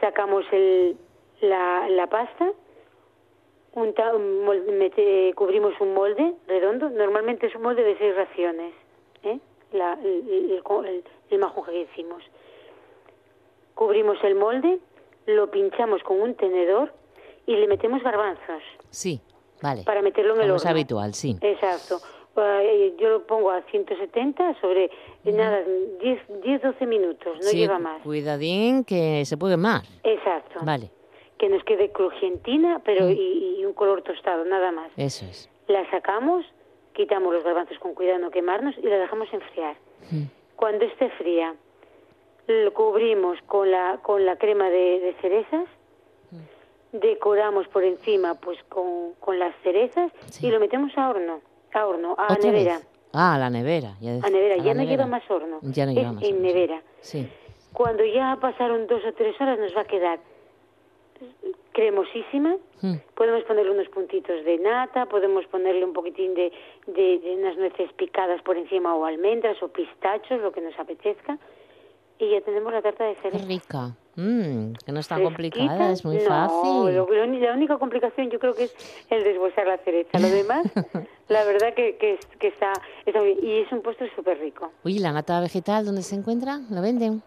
[0.02, 0.98] Sacamos el,
[1.42, 2.52] la, la pasta,
[3.74, 3.94] un
[4.78, 8.74] mete- cubrimos un molde redondo, normalmente es un molde de seis raciones,
[9.24, 9.40] ¿eh?
[9.72, 12.24] La- el, el, el majunje que hicimos.
[13.74, 14.80] Cubrimos el molde,
[15.26, 16.94] lo pinchamos con un tenedor
[17.48, 18.62] y le metemos garbanzos
[18.92, 19.20] Sí,
[19.62, 19.84] vale.
[19.84, 20.64] para meterlo en el Como horno.
[20.64, 21.36] es habitual, sí.
[21.42, 22.00] Exacto.
[22.36, 25.62] Eh, yo lo pongo a 170 sobre, eh, nada,
[26.02, 28.02] 10, 10, 12 minutos, no sí, lleva más.
[28.02, 29.82] Cuidadín que se puede quemar.
[30.04, 30.60] Exacto.
[30.64, 30.90] Vale,
[31.38, 34.92] Que nos quede crujientina, pero y, y un color tostado, nada más.
[34.98, 35.48] eso es.
[35.68, 36.44] La sacamos,
[36.94, 39.76] quitamos los garbanzos con cuidado no quemarnos y la dejamos enfriar.
[40.56, 41.54] Cuando esté fría,
[42.48, 45.66] lo cubrimos con la, con la crema de, de cerezas,
[46.92, 50.12] decoramos por encima pues con, con las cerezas
[50.42, 51.42] y lo metemos a horno,
[51.76, 52.76] a horno, a ¿Otra nevera.
[52.78, 52.88] vez?
[53.14, 53.94] Ah, a la nevera.
[54.02, 54.92] Ya A nevera, a ya la no nevera.
[54.92, 55.60] lleva más horno.
[55.62, 56.82] Ya no es lleva más en horno, nevera.
[57.02, 57.28] Sí.
[57.74, 60.20] Cuando ya pasaron dos o tres horas nos va a quedar
[61.72, 62.56] cremosísima.
[62.82, 62.96] Mm.
[63.16, 66.52] Podemos ponerle unos puntitos de nata, podemos ponerle un poquitín de,
[66.88, 71.38] de, de unas nueces picadas por encima o almendras o pistachos, lo que nos apetezca.
[72.20, 73.46] Y ya tenemos la tarta de Qué cereza.
[73.48, 73.96] rica.
[74.16, 75.24] Mm, que no es tan Fresquita.
[75.24, 76.96] complicada, es muy no, fácil.
[76.96, 78.72] lo- lo la única complicación yo creo que es
[79.10, 80.20] el deshuesar la cereza.
[80.20, 80.66] Lo demás,
[81.30, 82.74] la verdad que, que, que está,
[83.06, 83.40] está muy bien.
[83.46, 84.72] Y es un postre súper rico.
[84.84, 86.60] Oye, ¿la nata vegetal dónde se encuentra?
[86.70, 87.24] ¿Lo venden?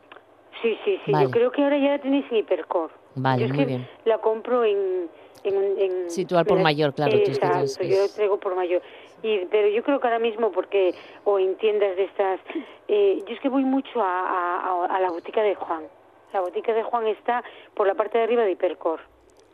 [0.62, 1.12] Sí, sí, sí.
[1.12, 1.24] Vale.
[1.26, 2.90] Yo creo que ahora ya la tenéis en Hipercor.
[3.16, 3.88] Vale, yo es muy que bien.
[4.04, 5.08] la compro en...
[5.42, 8.80] en, en al por la- mayor, claro, tú es que yo lo traigo por mayor.
[9.22, 12.40] Y, pero yo creo que ahora mismo, porque, o en tiendas de estas,
[12.88, 15.84] eh, yo es que voy mucho a, a, a- a la botica de Juan.
[16.32, 17.42] La botica de Juan está
[17.74, 19.00] por la parte de arriba de Hipercor.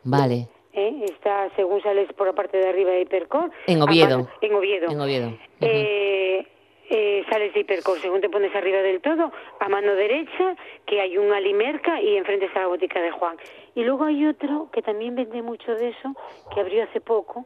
[0.03, 1.05] Vale, ¿eh?
[1.05, 3.51] Está, según sales por la parte de arriba de Hipercor.
[3.67, 4.27] En Oviedo.
[4.41, 4.91] en Oviedo.
[4.91, 5.33] en Oviedo.
[5.61, 6.45] Eh,
[6.89, 10.55] eh, sales de Hipercor, según te pones arriba del todo, a mano derecha,
[10.85, 13.37] que hay un alimerca y enfrente está la botica de Juan.
[13.75, 16.13] Y luego hay otro que también vende mucho de eso,
[16.53, 17.45] que abrió hace poco,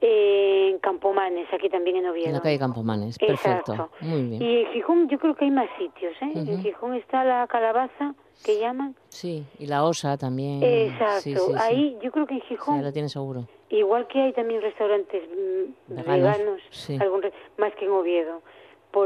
[0.00, 2.28] en Campomanes, aquí también en Oviedo.
[2.28, 3.72] En la calle Campomanes, Exacto.
[3.72, 3.90] perfecto.
[4.00, 4.42] Muy bien.
[4.42, 6.32] Y en Gijón yo creo que hay más sitios, ¿eh?
[6.34, 6.62] En.
[6.62, 8.14] Gijón está la calabaza,
[8.44, 8.94] que llaman.
[9.08, 10.62] Sí, y la osa también.
[10.62, 11.20] Exacto.
[11.20, 11.52] Sí, sí, sí.
[11.58, 13.46] Ahí yo creo que en Sí, Gijón lo tiene seguro.
[13.70, 16.96] Igual que hay también restaurantes mm, Veganos, veganos, sí.
[17.00, 17.22] algún
[17.58, 18.42] más que en Oviedo,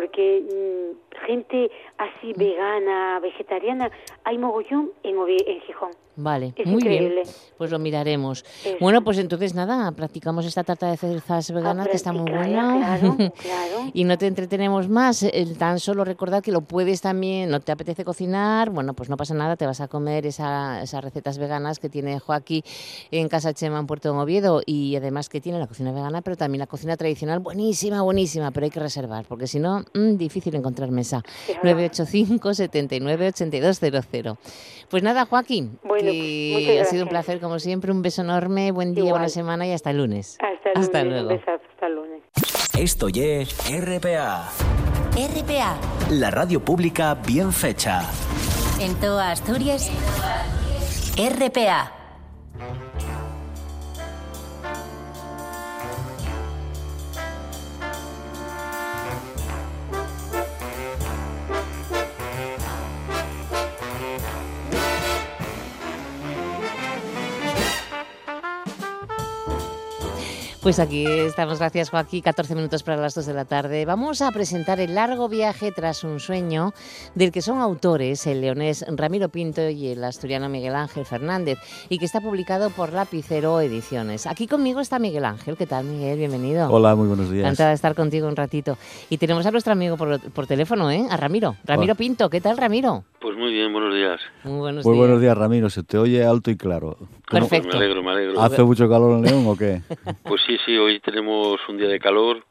[0.00, 1.68] porque mm, gente
[1.98, 3.90] así vegana, vegetariana,
[4.22, 5.90] hay mogollón en, en Gijón.
[6.16, 7.22] Vale, Es muy increíble.
[7.22, 7.26] bien.
[7.56, 8.44] Pues lo miraremos.
[8.64, 8.76] Eso.
[8.78, 12.76] Bueno, pues entonces nada, practicamos esta tarta de cerezas veganas que está muy buena.
[12.76, 13.90] claro, claro.
[13.94, 15.22] y no te entretenemos más.
[15.22, 19.16] El tan solo recordar que lo puedes también, no te apetece cocinar, bueno, pues no
[19.16, 22.62] pasa nada, te vas a comer esa- esas recetas veganas que tiene Joaquín
[23.10, 26.36] en Casa Chema en Puerto de Oviedo y además que tiene la cocina vegana, pero
[26.36, 30.54] también la cocina tradicional buenísima, buenísima, pero hay que reservar, porque si no, mm, difícil
[30.54, 31.22] encontrar mesa.
[31.62, 34.38] 985 79 8200.
[34.88, 38.72] Pues nada, Joaquín, Bueno, que pues, ha sido un placer como siempre, un beso enorme,
[38.72, 40.36] buen día, buena semana y hasta el lunes.
[40.40, 41.22] Hasta, el Hasta lunes.
[41.22, 41.30] luego.
[41.34, 42.22] Un besazo, hasta el lunes.
[42.78, 44.48] Esto ye RPA,
[45.16, 45.76] RPA.
[46.10, 48.02] la radio pública bien fecha.
[48.80, 49.90] En toda Asturias.
[51.16, 51.99] RPA.
[70.70, 73.84] Pues aquí estamos, gracias Joaquín, 14 minutos para las 2 de la tarde.
[73.84, 76.74] Vamos a presentar el largo viaje tras un sueño
[77.16, 81.58] del que son autores el leonés Ramiro Pinto y el asturiano Miguel Ángel Fernández
[81.88, 84.28] y que está publicado por Lapicero Ediciones.
[84.28, 85.56] Aquí conmigo está Miguel Ángel.
[85.56, 86.18] ¿Qué tal, Miguel?
[86.18, 86.70] Bienvenido.
[86.70, 87.46] Hola, muy buenos días.
[87.46, 88.78] Encantada de estar contigo un ratito.
[89.08, 91.04] Y tenemos a nuestro amigo por, por teléfono, ¿eh?
[91.10, 91.56] A Ramiro.
[91.64, 91.98] Ramiro Hola.
[91.98, 92.30] Pinto.
[92.30, 93.02] ¿Qué tal, Ramiro?
[93.20, 94.20] Pues muy bien, buenos días.
[94.44, 95.00] Muy buenos Muy días.
[95.00, 95.68] buenos días, Ramiro.
[95.68, 96.96] Se te oye alto y claro.
[96.96, 97.76] ¿Cómo- Pues Perfecto.
[97.76, 98.40] me alegro, me alegro.
[98.40, 99.82] ¿Hace mucho calor en León o qué?
[100.22, 102.44] Pues sí, sí, hoy tenemos un día de calor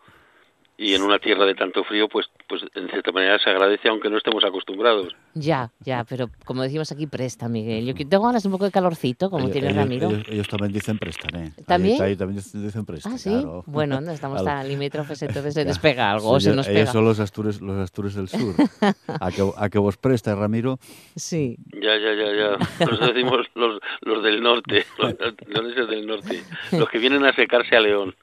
[0.78, 4.10] y en una tierra de tanto frío, pues, pues en cierta manera se agradece aunque
[4.10, 5.16] no estemos acostumbrados.
[5.36, 7.86] Ya, ya, pero como decimos aquí, presta, Miguel.
[7.86, 10.10] Yo tengo ganas un poco de calorcito, como Ellos- tiene ellos, Ramiro.
[10.10, 11.54] Ellos, ellos también dicen prestan, ¿eh?
[11.68, 12.02] ¿También?
[12.02, 13.30] Ahí, también dicen prestan, Ah, sí.
[13.30, 13.64] claro.
[13.68, 16.80] Bueno, no estamos tan limítrofes, entonces se despega algo, o Sí, se ellos- nos ellos
[16.82, 16.91] pega.
[16.91, 18.56] son los astures, los astures del sur.
[19.08, 20.80] ¿A que, a que vos prestas, Ramiro?
[21.16, 21.58] Sí.
[21.74, 22.86] Ya, ya, ya, ya.
[22.86, 25.14] Nos decimos los, los del norte, los
[25.47, 26.41] leoneses del norte,
[26.72, 28.16] los que vienen a secarse a León.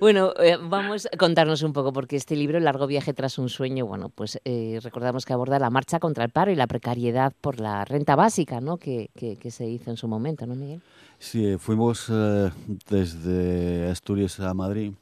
[0.00, 3.48] Bueno, eh, vamos a contarnos un poco, porque este libro, El largo viaje tras un
[3.48, 7.32] sueño, bueno, pues eh, recordamos que aborda la marcha contra el paro y la precariedad
[7.40, 8.76] por la renta básica, ¿no?
[8.76, 10.80] Que, que- que se hizo en su momento, ¿no, Miguel?
[11.18, 12.50] Sí, eh, fuimos eh,
[12.90, 14.92] desde Asturias a Madrid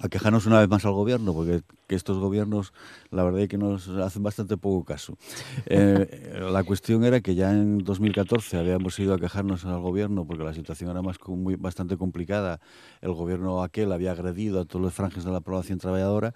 [0.00, 2.72] a quejarnos una vez más al gobierno, porque que estos gobiernos,
[3.10, 5.16] la verdad es que nos hacen bastante poco caso.
[5.66, 10.44] Eh, la cuestión era que ya en 2014 habíamos ido a quejarnos al gobierno porque
[10.44, 12.60] la situación era más, muy, bastante complicada.
[13.00, 16.32] El gobierno aquel había agredido a todos los franjes de la población trabajadora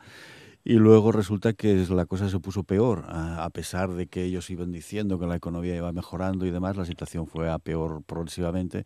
[0.65, 4.71] y luego resulta que la cosa se puso peor, a pesar de que ellos iban
[4.71, 8.85] diciendo que la economía iba mejorando y demás, la situación fue a peor progresivamente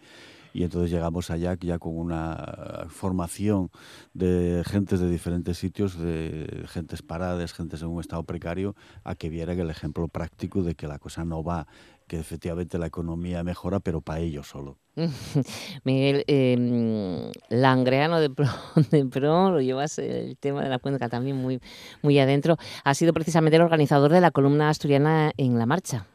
[0.56, 3.70] y entonces llegamos allá ya con una eh, formación
[4.14, 9.28] de gentes de diferentes sitios, de gentes paradas, gentes en un estado precario, a que
[9.28, 11.66] vieran el ejemplo práctico de que la cosa no va,
[12.08, 14.78] que efectivamente la economía mejora, pero para ellos solo.
[15.84, 18.48] Miguel, eh, Langreano de Pro,
[18.90, 21.60] de Pro, lo llevas el tema de la cuenca también muy,
[22.00, 26.06] muy adentro, ha sido precisamente el organizador de la columna asturiana en la marcha.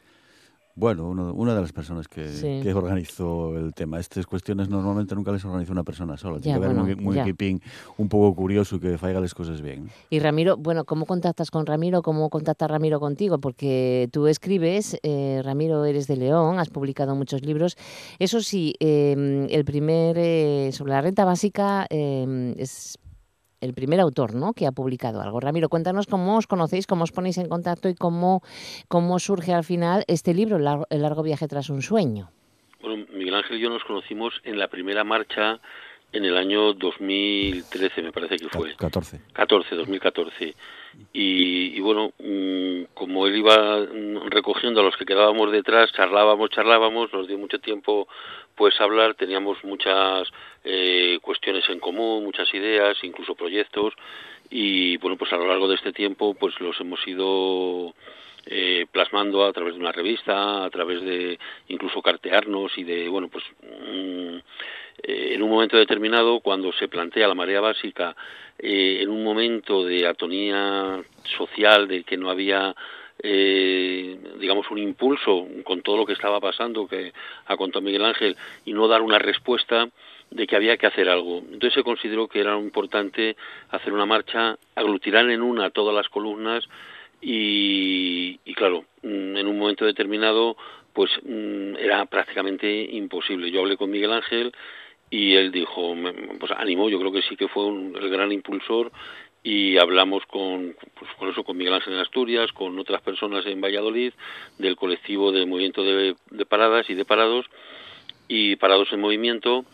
[0.74, 2.60] Bueno, uno- una de las personas que, Sí.
[2.62, 4.00] que organizó el tema.
[4.00, 6.40] Estas cuestiones normalmente nunca les organiza una persona sola.
[6.40, 7.60] Tiene que haber bueno, un, equipín
[7.98, 9.90] un poco curioso que faiga las cosas bien.
[10.08, 12.00] Y Ramiro, bueno, ¿cómo contactas con Ramiro?
[12.02, 13.38] ¿Cómo contacta Ramiro contigo?
[13.38, 17.76] Porque tú escribes, eh, Ramiro, eres de León, has publicado muchos libros.
[18.18, 22.98] Eso sí, eh, el primer, eh, sobre la renta básica, eh, es
[23.62, 24.52] el primer autor ¿no?
[24.52, 25.40] que ha publicado algo.
[25.40, 28.42] Ramiro, cuéntanos cómo os conocéis, cómo os ponéis en contacto y cómo,
[28.88, 30.56] cómo surge al final este libro,
[30.90, 32.30] El largo, viaje tras un sueño.
[32.82, 35.60] Bueno, Miguel Ángel y yo nos conocimos en la primera marcha
[36.12, 38.74] en el año 2013, me parece que fue.
[38.76, 39.20] 14.
[39.32, 40.54] 14, 2014.
[41.12, 46.50] Y, y bueno, mm, como él iba mm, recogiendo a los que quedábamos detrás, charlábamos,
[46.50, 48.08] charlábamos, nos dio mucho tiempo
[48.54, 50.28] pues hablar, teníamos muchas
[50.64, 53.94] eh, cuestiones en común, muchas ideas, incluso proyectos
[54.50, 57.94] y bueno, pues a lo largo de este tiempo pues los hemos ido
[58.46, 61.38] eh, plasmando a través de una revista, a través de
[61.68, 64.38] incluso cartearnos y de, bueno, pues mm,
[65.02, 68.16] eh, en un momento determinado, cuando se plantea la marea básica,
[68.58, 71.02] eh, en un momento de atonía
[71.36, 72.74] social, de que no había
[73.24, 77.12] eh, digamos un impulso con todo lo que estaba pasando que
[77.46, 79.88] ha contado Miguel Ángel y no dar una respuesta
[80.30, 81.38] de que había que hacer algo.
[81.38, 83.36] Entonces se consideró que era importante
[83.70, 86.64] hacer una marcha, aglutinar en una todas las columnas
[87.20, 90.56] y, y claro, mm, en un momento determinado
[90.92, 93.50] pues mm, era prácticamente imposible.
[93.50, 94.52] Yo hablé con Miguel Ángel
[95.12, 95.94] y él dijo,
[96.40, 98.90] pues animó, yo creo que sí que fue un- el gran impulsor
[99.44, 103.60] y hablamos con, pues, con eso, con Miguel Ángel en Asturias, con otras personas en
[103.60, 104.14] Valladolid,
[104.56, 107.44] del colectivo de movimiento de, de paradas y de parados
[108.26, 109.66] y parados en movimiento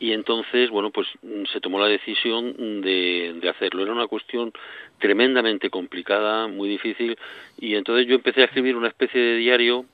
[0.00, 3.84] y entonces, bueno, pues mm, se tomó la decisión de, de hacerlo.
[3.84, 4.52] Era una cuestión
[4.98, 7.16] tremendamente complicada, muy difícil,
[7.56, 9.84] y entonces yo empecé a escribir una especie de diario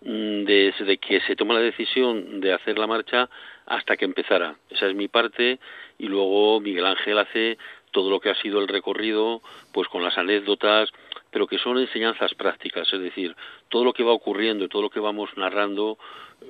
[0.00, 3.28] mm, desde que se toma la decisión de hacer la marcha
[3.68, 4.56] hasta que empezara.
[4.70, 5.58] Esa es mi parte
[5.98, 7.58] y luego Miguel Ángel hace
[7.90, 9.42] todo lo que ha sido el recorrido,
[9.72, 10.90] pues con las anécdotas,
[11.30, 13.34] pero que son enseñanzas prácticas, es decir,
[13.68, 15.98] todo lo que va ocurriendo y todo lo que vamos narrando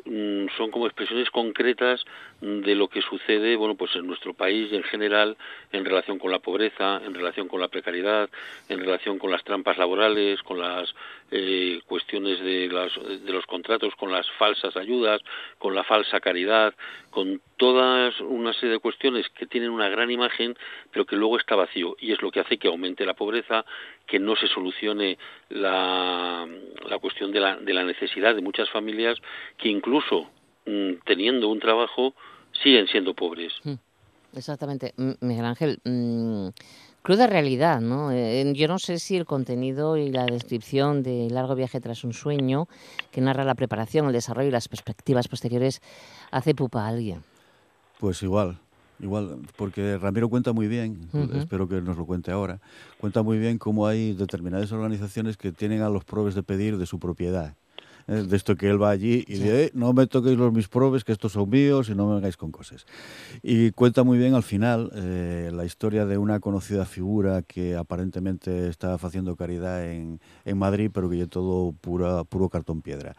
[0.05, 2.05] mm, son como expresiones concretas
[2.41, 5.37] de lo que sucede, bueno, pues en nuestro país en general
[5.73, 8.31] en relación con la pobreza, en relación con la precariedad,
[8.69, 10.95] en relación con las trampas laborales, con las
[11.31, 15.21] eh, cuestiones de, de los contratos, con las falsas ayudas,
[15.59, 16.75] con la falsa caridad,
[17.11, 20.57] con todas una serie de cuestiones que tienen una gran imagen,
[20.93, 21.97] pero que luego está vacío.
[21.99, 23.65] Y es lo que hace que aumente la pobreza,
[24.07, 26.47] que no se solucione la,
[26.89, 29.19] la cuestión de la, de la necesidad de muchas familias
[29.57, 30.29] que incluso
[30.67, 32.15] mm, teniendo un trabajo
[32.63, 33.53] siguen siendo pobres.
[33.65, 33.75] Hmm.
[34.35, 34.95] Exactamente.
[35.21, 36.49] Miguel Ángel, mm,
[37.03, 38.13] cruda realidad, ¿no?
[38.13, 42.13] Eh, yo no sé si el contenido y la descripción de Largo viaje tras un
[42.13, 42.69] sueño,
[43.11, 45.81] que narra la preparación, el desarrollo y las perspectivas posteriores,
[46.31, 47.23] hace pupa a alguien.
[47.99, 48.59] Pues igual,
[49.01, 52.61] igual, porque Ramiro cuenta muy bien, espero que nos lo cuente ahora,
[52.99, 56.87] cuenta muy bien cómo hay determinadas organizaciones que tienen a los probes de pedir de
[56.87, 57.55] su propiedad.
[58.11, 60.67] Eh, de esto que él va allí y dice, eh, no me toquéis los mis
[60.67, 62.87] probes, que estos son míos y no me vengáis con cosas.
[63.43, 68.69] Y cuenta muy bien al final eh, la historia de una conocida figura que aparentemente
[68.69, 73.15] estaba haciendo caridad en, en Madrid, pero que ya todo pura, puro cartón piedra.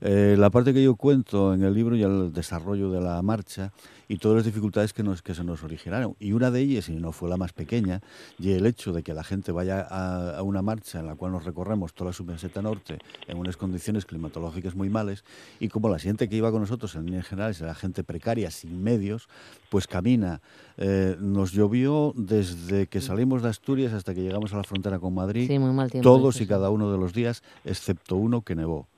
[0.00, 3.72] Eh, la parte que yo cuento en el libro y el desarrollo de la marcha
[4.12, 6.16] y todas las dificultades que, nos, que se nos originaron.
[6.20, 8.02] Y una de ellas, y no fue la más pequeña,
[8.38, 11.46] y el hecho de que la gente vaya a, una marcha en la cual nos
[11.46, 15.24] recorremos toda la submeseta norte en unas condiciones climatológicas muy malas,
[15.60, 18.82] y como la gente que iba con nosotros en líneas generales era gente precaria, sin
[18.82, 19.30] medios,
[19.70, 20.42] pues camina.
[20.76, 25.14] Eh, nos llovió desde que salimos de Asturias hasta que llegamos a la frontera con
[25.14, 25.50] Madrid,
[26.02, 28.88] todos y cada uno de los días, excepto uno que nevó.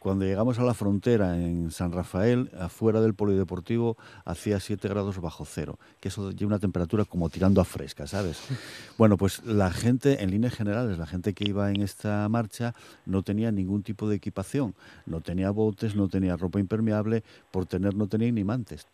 [0.00, 5.44] Cuando llegamos a la frontera en San Rafael, afuera del polideportivo, hacía 7 grados bajo
[5.44, 8.38] cero, que eso lleva una temperatura como tirando a fresca, ¿sabes?
[8.96, 12.74] Bueno, pues la gente, en líneas generales, la gente que iba en esta marcha
[13.06, 14.74] no tenía ningún tipo de equipación,
[15.06, 17.22] no tenía botes, no tenía ropa impermeable,
[17.52, 18.86] por tener no tenía ni mantes.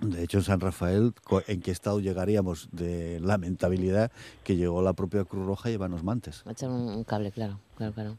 [0.00, 1.12] De hecho, en San Rafael,
[1.46, 4.10] ¿en qué estado llegaríamos de lamentabilidad
[4.42, 6.42] que llegó la propia Cruz Roja y llevarnos mantes?
[6.44, 8.18] Va a echar un cable, claro, claro, claro.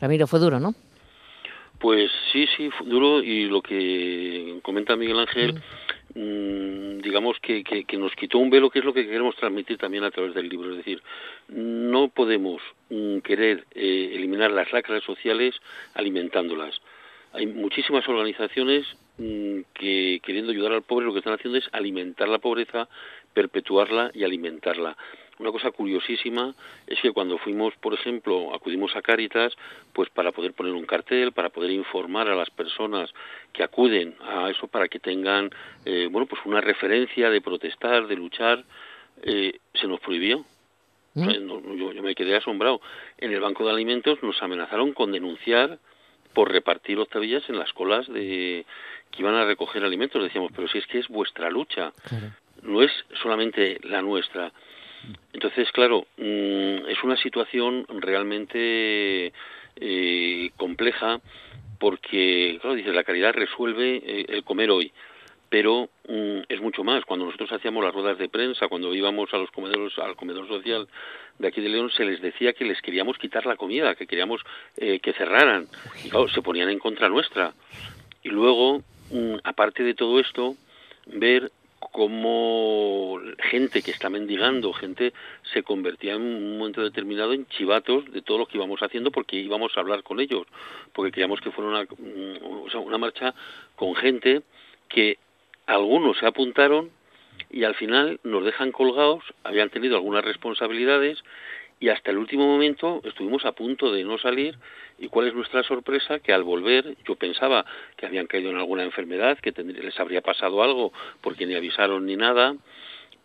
[0.00, 0.74] Ramiro, fue duro, ¿no?
[1.78, 5.54] Pues sí, sí, duro y lo que comenta Miguel Ángel,
[6.14, 10.02] mm, digamos que, que, nos quitó un velo, que es lo que queremos transmitir también
[10.02, 10.72] a través del libro.
[10.72, 11.00] Es decir,
[11.48, 12.60] no podemos
[12.90, 15.54] mm, querer eh, eliminar las lacras sociales
[15.94, 16.80] alimentándolas.
[17.32, 18.84] Hay muchísimas organizaciones
[19.18, 22.88] mm, que queriendo ayudar al pobre lo que están haciendo es alimentar la pobreza,
[23.34, 24.96] perpetuarla y alimentarla.
[25.38, 26.54] Una cosa curiosísima
[26.86, 29.54] es que cuando fuimos, por ejemplo, acudimos a Cáritas,
[29.92, 33.12] pues para poder poner un cartel, para poder informar a las personas
[33.52, 35.50] que acuden a eso para que tengan,
[35.84, 38.64] eh, bueno, pues una referencia de protestar, de luchar,
[39.22, 40.44] eh, se nos prohibió.
[41.14, 41.30] ¿Mm?
[41.76, 42.80] yo, yo me quedé asombrado.
[43.16, 45.78] En el Banco de Alimentos nos amenazaron con denunciar
[46.32, 48.64] por repartir octavillas en las colas de
[49.10, 50.22] que iban a recoger alimentos.
[50.22, 51.92] Decíamos, pero si es que es vuestra lucha,
[52.62, 54.52] no es solamente la nuestra.
[55.32, 59.32] Entonces, claro, mm, es una situación realmente
[59.76, 61.20] eh, compleja
[61.78, 64.92] porque, claro, dice, la caridad resuelve eh, el comer hoy,
[65.48, 67.04] pero mm, es mucho más.
[67.04, 70.88] Cuando nosotros hacíamos las ruedas de prensa, cuando íbamos a los comedores, al comedor social
[71.38, 74.42] de aquí de León, se les decía que les queríamos quitar la comida, que queríamos
[74.76, 75.66] eh, que cerraran.
[76.04, 77.52] Y se ponían en contra nuestra.
[78.22, 78.82] Y luego,
[79.12, 80.56] mm, aparte de todo esto,
[81.06, 85.12] ver cómo gente que está mendigando, gente
[85.52, 89.36] se convertía en un momento determinado en chivatos de todo lo que íbamos haciendo porque
[89.36, 90.46] íbamos a hablar con ellos,
[90.92, 93.34] porque queríamos que fuera una, mm, una marcha
[93.76, 94.42] con gente
[94.88, 95.18] que
[95.66, 96.90] algunos se apuntaron
[97.50, 101.22] y al final nos dejan colgados, habían tenido algunas responsabilidades
[101.80, 104.56] y hasta el último momento estuvimos a punto de no salir.
[104.98, 107.64] Y cuál es nuestra sorpresa que al volver yo pensaba
[107.96, 112.16] que habían caído en alguna enfermedad, que les habría pasado algo porque ni avisaron ni
[112.16, 112.56] nada.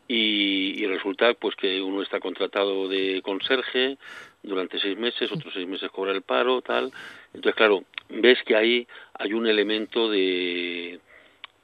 [0.07, 3.97] Y, resulta pues que uno está contratado de conserje
[4.43, 6.91] durante seis meses, otros seis meses cobra el paro, tal.
[7.33, 10.99] Entonces, claro, ves que ahí hay un elemento de,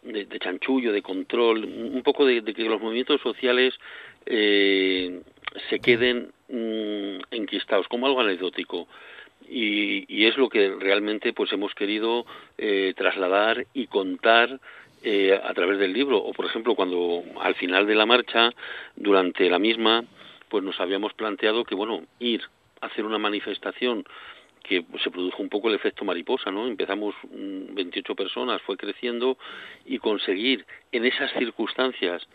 [0.01, 3.75] de, chanchullo, de control, un poco de, que los movimientos sociales
[4.25, 5.21] eh,
[5.69, 8.87] se queden mm, enquistados, como algo anecdótico.
[9.47, 12.25] Y, es lo que realmente pues hemos querido
[12.57, 14.59] eh, trasladar y contar
[15.01, 16.17] eh, a través del libro.
[16.17, 18.51] O, por ejemplo, cuando al final de la marcha,
[18.95, 20.03] durante la misma,
[20.49, 22.43] pues nos habíamos planteado que, bueno, ir
[22.81, 24.05] a hacer una manifestación
[24.61, 26.67] que se produjo un poco el efecto mariposa, ¿no?
[26.67, 29.37] Empezamos 28 mm, personas, fue creciendo
[29.85, 32.27] y conseguir en esas circunstancias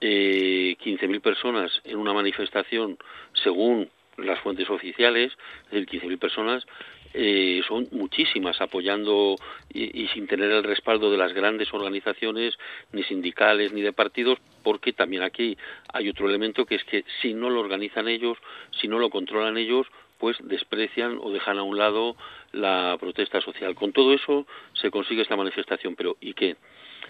[0.00, 2.98] eh, 15.000 personas en una manifestación
[3.42, 5.32] según las fuentes oficiales,
[5.66, 6.66] es decir, 15.000 personas,
[7.14, 9.36] eh, son muchísimas apoyando
[9.72, 12.58] y, sin tener el respaldo de las grandes organizaciones,
[12.92, 15.56] ni sindicales, ni de partidos, porque también aquí
[15.92, 18.36] hay otro elemento que es que si no lo organizan ellos,
[18.80, 19.86] si no lo controlan ellos,
[20.18, 22.16] pues desprecian o dejan a un lado
[22.52, 23.74] la protesta social.
[23.74, 26.56] Con todo eso se consigue esta manifestación, pero ¿y qué?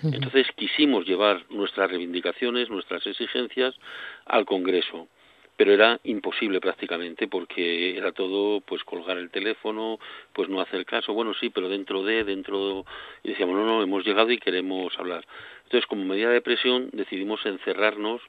[0.03, 3.75] Entonces quisimos llevar nuestras reivindicaciones, nuestras exigencias
[4.27, 5.09] al Congreso
[5.59, 9.99] pero era imposible prácticamente porque era todo pues colgar el teléfono
[10.33, 11.13] pues no hacer caso.
[11.13, 12.87] Bueno sí pero dentro de dentro
[13.25, 15.27] y decíamos no no hemos llegado y queremos hablar
[15.65, 18.23] entonces como medida de presión decidimos encerrarnos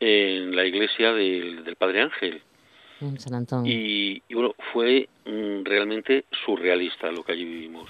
[0.00, 2.42] en la iglesia del, Padre Ángel.
[3.18, 3.72] San Antonio.
[3.72, 7.88] Y, bueno fue mm, realmente surrealista lo que allí vivimos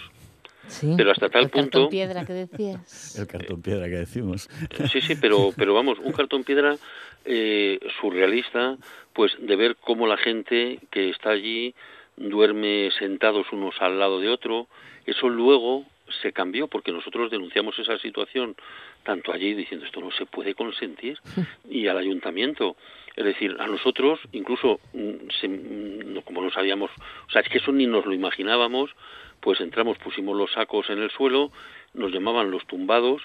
[0.97, 1.71] pero hasta tal el punto.
[1.71, 3.17] cartón piedra que decías.
[3.19, 4.49] El cartón piedra que decimos.
[4.91, 6.77] Sí, sí, pero, pero vamos, un cartón piedra
[7.25, 8.77] eh, surrealista,
[9.13, 11.75] pues de ver cómo la gente que está allí
[12.17, 14.69] duerme sentados unos al lado de otro.
[15.07, 15.85] Eso luego
[16.23, 18.57] se cambió porque nosotros denunciamos esa situación
[19.03, 21.19] tanto allí diciendo esto no se puede consentir
[21.71, 22.77] y al ayuntamiento
[23.17, 26.91] es decir a nosotros incluso mm, mm, como no sabíamos
[27.29, 28.91] o sea es que eso ni nos lo imaginábamos
[29.41, 31.51] pues entramos, pusimos los sacos en el suelo,
[31.95, 33.23] nos llamaban los tumbados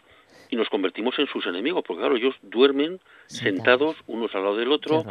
[0.49, 4.71] y nos convertimos en sus enemigos, porque claro, ellos duermen sentados unos al lado del
[4.71, 5.03] otro,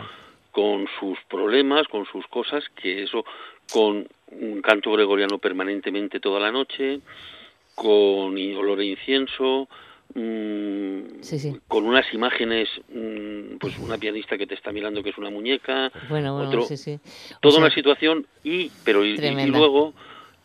[0.51, 3.25] con sus problemas, con sus cosas, que eso,
[3.73, 7.01] con un canto gregoriano permanentemente toda la noche,
[7.75, 9.69] con olor a incienso,
[10.15, 11.01] mm,
[11.67, 15.91] con unas imágenes, mm, pues una pianista que te está mirando que es una muñeca,
[16.09, 17.01] bueno, otro, sí,
[17.41, 19.93] toda una situación y, pero y luego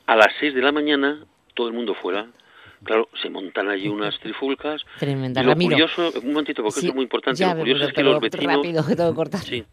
[0.10, 2.26] a las 6 de la mañana todo el mundo fuera.
[2.84, 4.82] Claro, se montan allí unas trifulcas.
[4.97, 8.20] Tremenda, y lo curioso, un momentito, porque es muy importante, lo curioso es que los
[8.22, 8.55] vecinos...
[8.55, 9.41] rápido, que tengo que cortar.
[9.41, 9.66] Sí.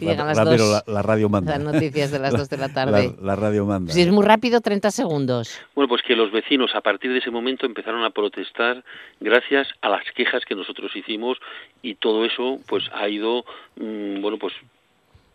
[0.00, 1.58] Llegan las rápido, dos, la, radio manda.
[1.58, 3.14] Las noticias de las 2 de la tarde.
[3.20, 3.92] La, radio manda.
[3.92, 5.60] Si es muy rápido, 30 segundos.
[5.74, 8.84] Bueno, pues que los vecinos a partir de ese momento empezaron a protestar
[9.20, 11.38] gracias a las quejas que nosotros hicimos
[11.82, 13.44] y todo eso pues ha ido,
[13.76, 14.54] mmm, bueno, pues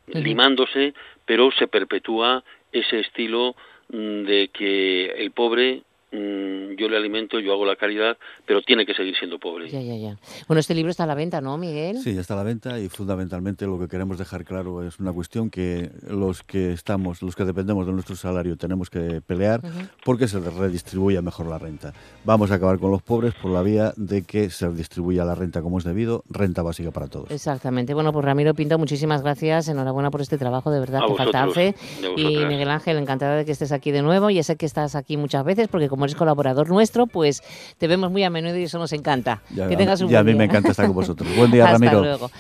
[0.08, 0.94] limándose,
[1.26, 3.56] pero se perpetúa ese estilo
[3.90, 8.94] de que el pobre Mm, yo le alimento, yo hago la caridad, pero tiene que
[8.94, 9.70] seguir siendo pobre.
[9.70, 10.18] Ya, ya, ya.
[10.48, 12.00] Bueno, este libro está a la venta, ¿no, Miguel?
[12.00, 15.14] Sí, ya está a la venta y fundamentalmente lo que queremos dejar claro es una
[15.14, 19.62] cuestión que los que estamos, los que dependemos de nuestro salario, tenemos que pelear
[20.04, 21.94] porque se redistribuya mejor la renta.
[22.24, 25.62] Vamos a acabar con los pobres por la vía de que se distribuya la renta
[25.62, 27.30] como es debido, renta básica para todos.
[27.30, 27.94] Exactamente.
[27.94, 29.68] Bueno, pues Ramiro Pinto, muchísimas gracias.
[29.68, 31.76] Enhorabuena por este trabajo, de verdad, que falta hace.
[32.16, 34.30] Y Miguel Ángel, encantada de que estés aquí de nuevo.
[34.30, 37.44] Ya sé que estás aquí muchas veces porque como como eres colaborador nuestro, pues
[37.78, 39.42] te vemos muy a menudo y eso nos encanta.
[39.54, 41.30] que tengas un y a mí me encanta estar con vosotros.
[41.36, 42.00] Buen día, Hasta Ramiro.
[42.00, 42.32] Luego.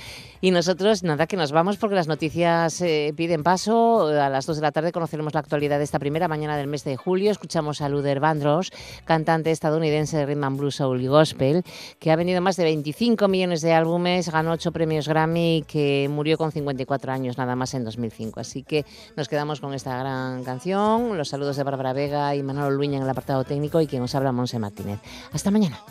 [0.42, 4.08] Y nosotros, nada, que nos vamos porque las noticias eh, piden paso.
[4.08, 6.86] A las 2 de la tarde conoceremos la actualidad de esta primera mañana del mes
[6.86, 7.30] de julio.
[7.30, 8.72] Escuchamos a Luther Vandross,
[9.04, 11.64] cantante estadounidense de rhythm and blues, soul y gospel,
[12.00, 16.08] que ha vendido más de 25 millones de álbumes, ganó 8 premios Grammy y que
[16.10, 18.40] murió con 54 años nada más en 2005.
[18.40, 18.86] Así que
[19.18, 21.18] nos quedamos con esta gran canción.
[21.18, 24.16] Los saludos de Bárbara Vega y Manolo Luña en el apartado técnico y quien nos
[24.16, 25.00] habla, Monse Martínez.
[25.34, 25.84] Hasta mañana.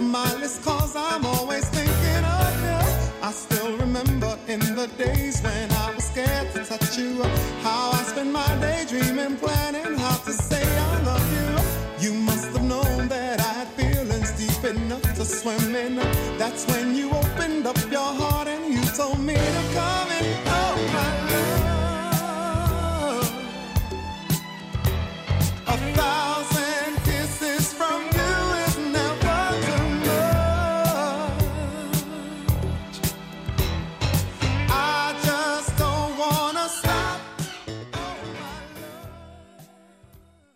[0.00, 2.80] My list cause I'm always thinking of you.
[3.22, 7.22] I still remember in the days when I was scared to touch you.
[7.62, 12.08] How I spent my day dreaming, planning how to say I love you.
[12.08, 15.96] You must have known that I had feelings deep enough to swim in.
[16.38, 17.09] That's when you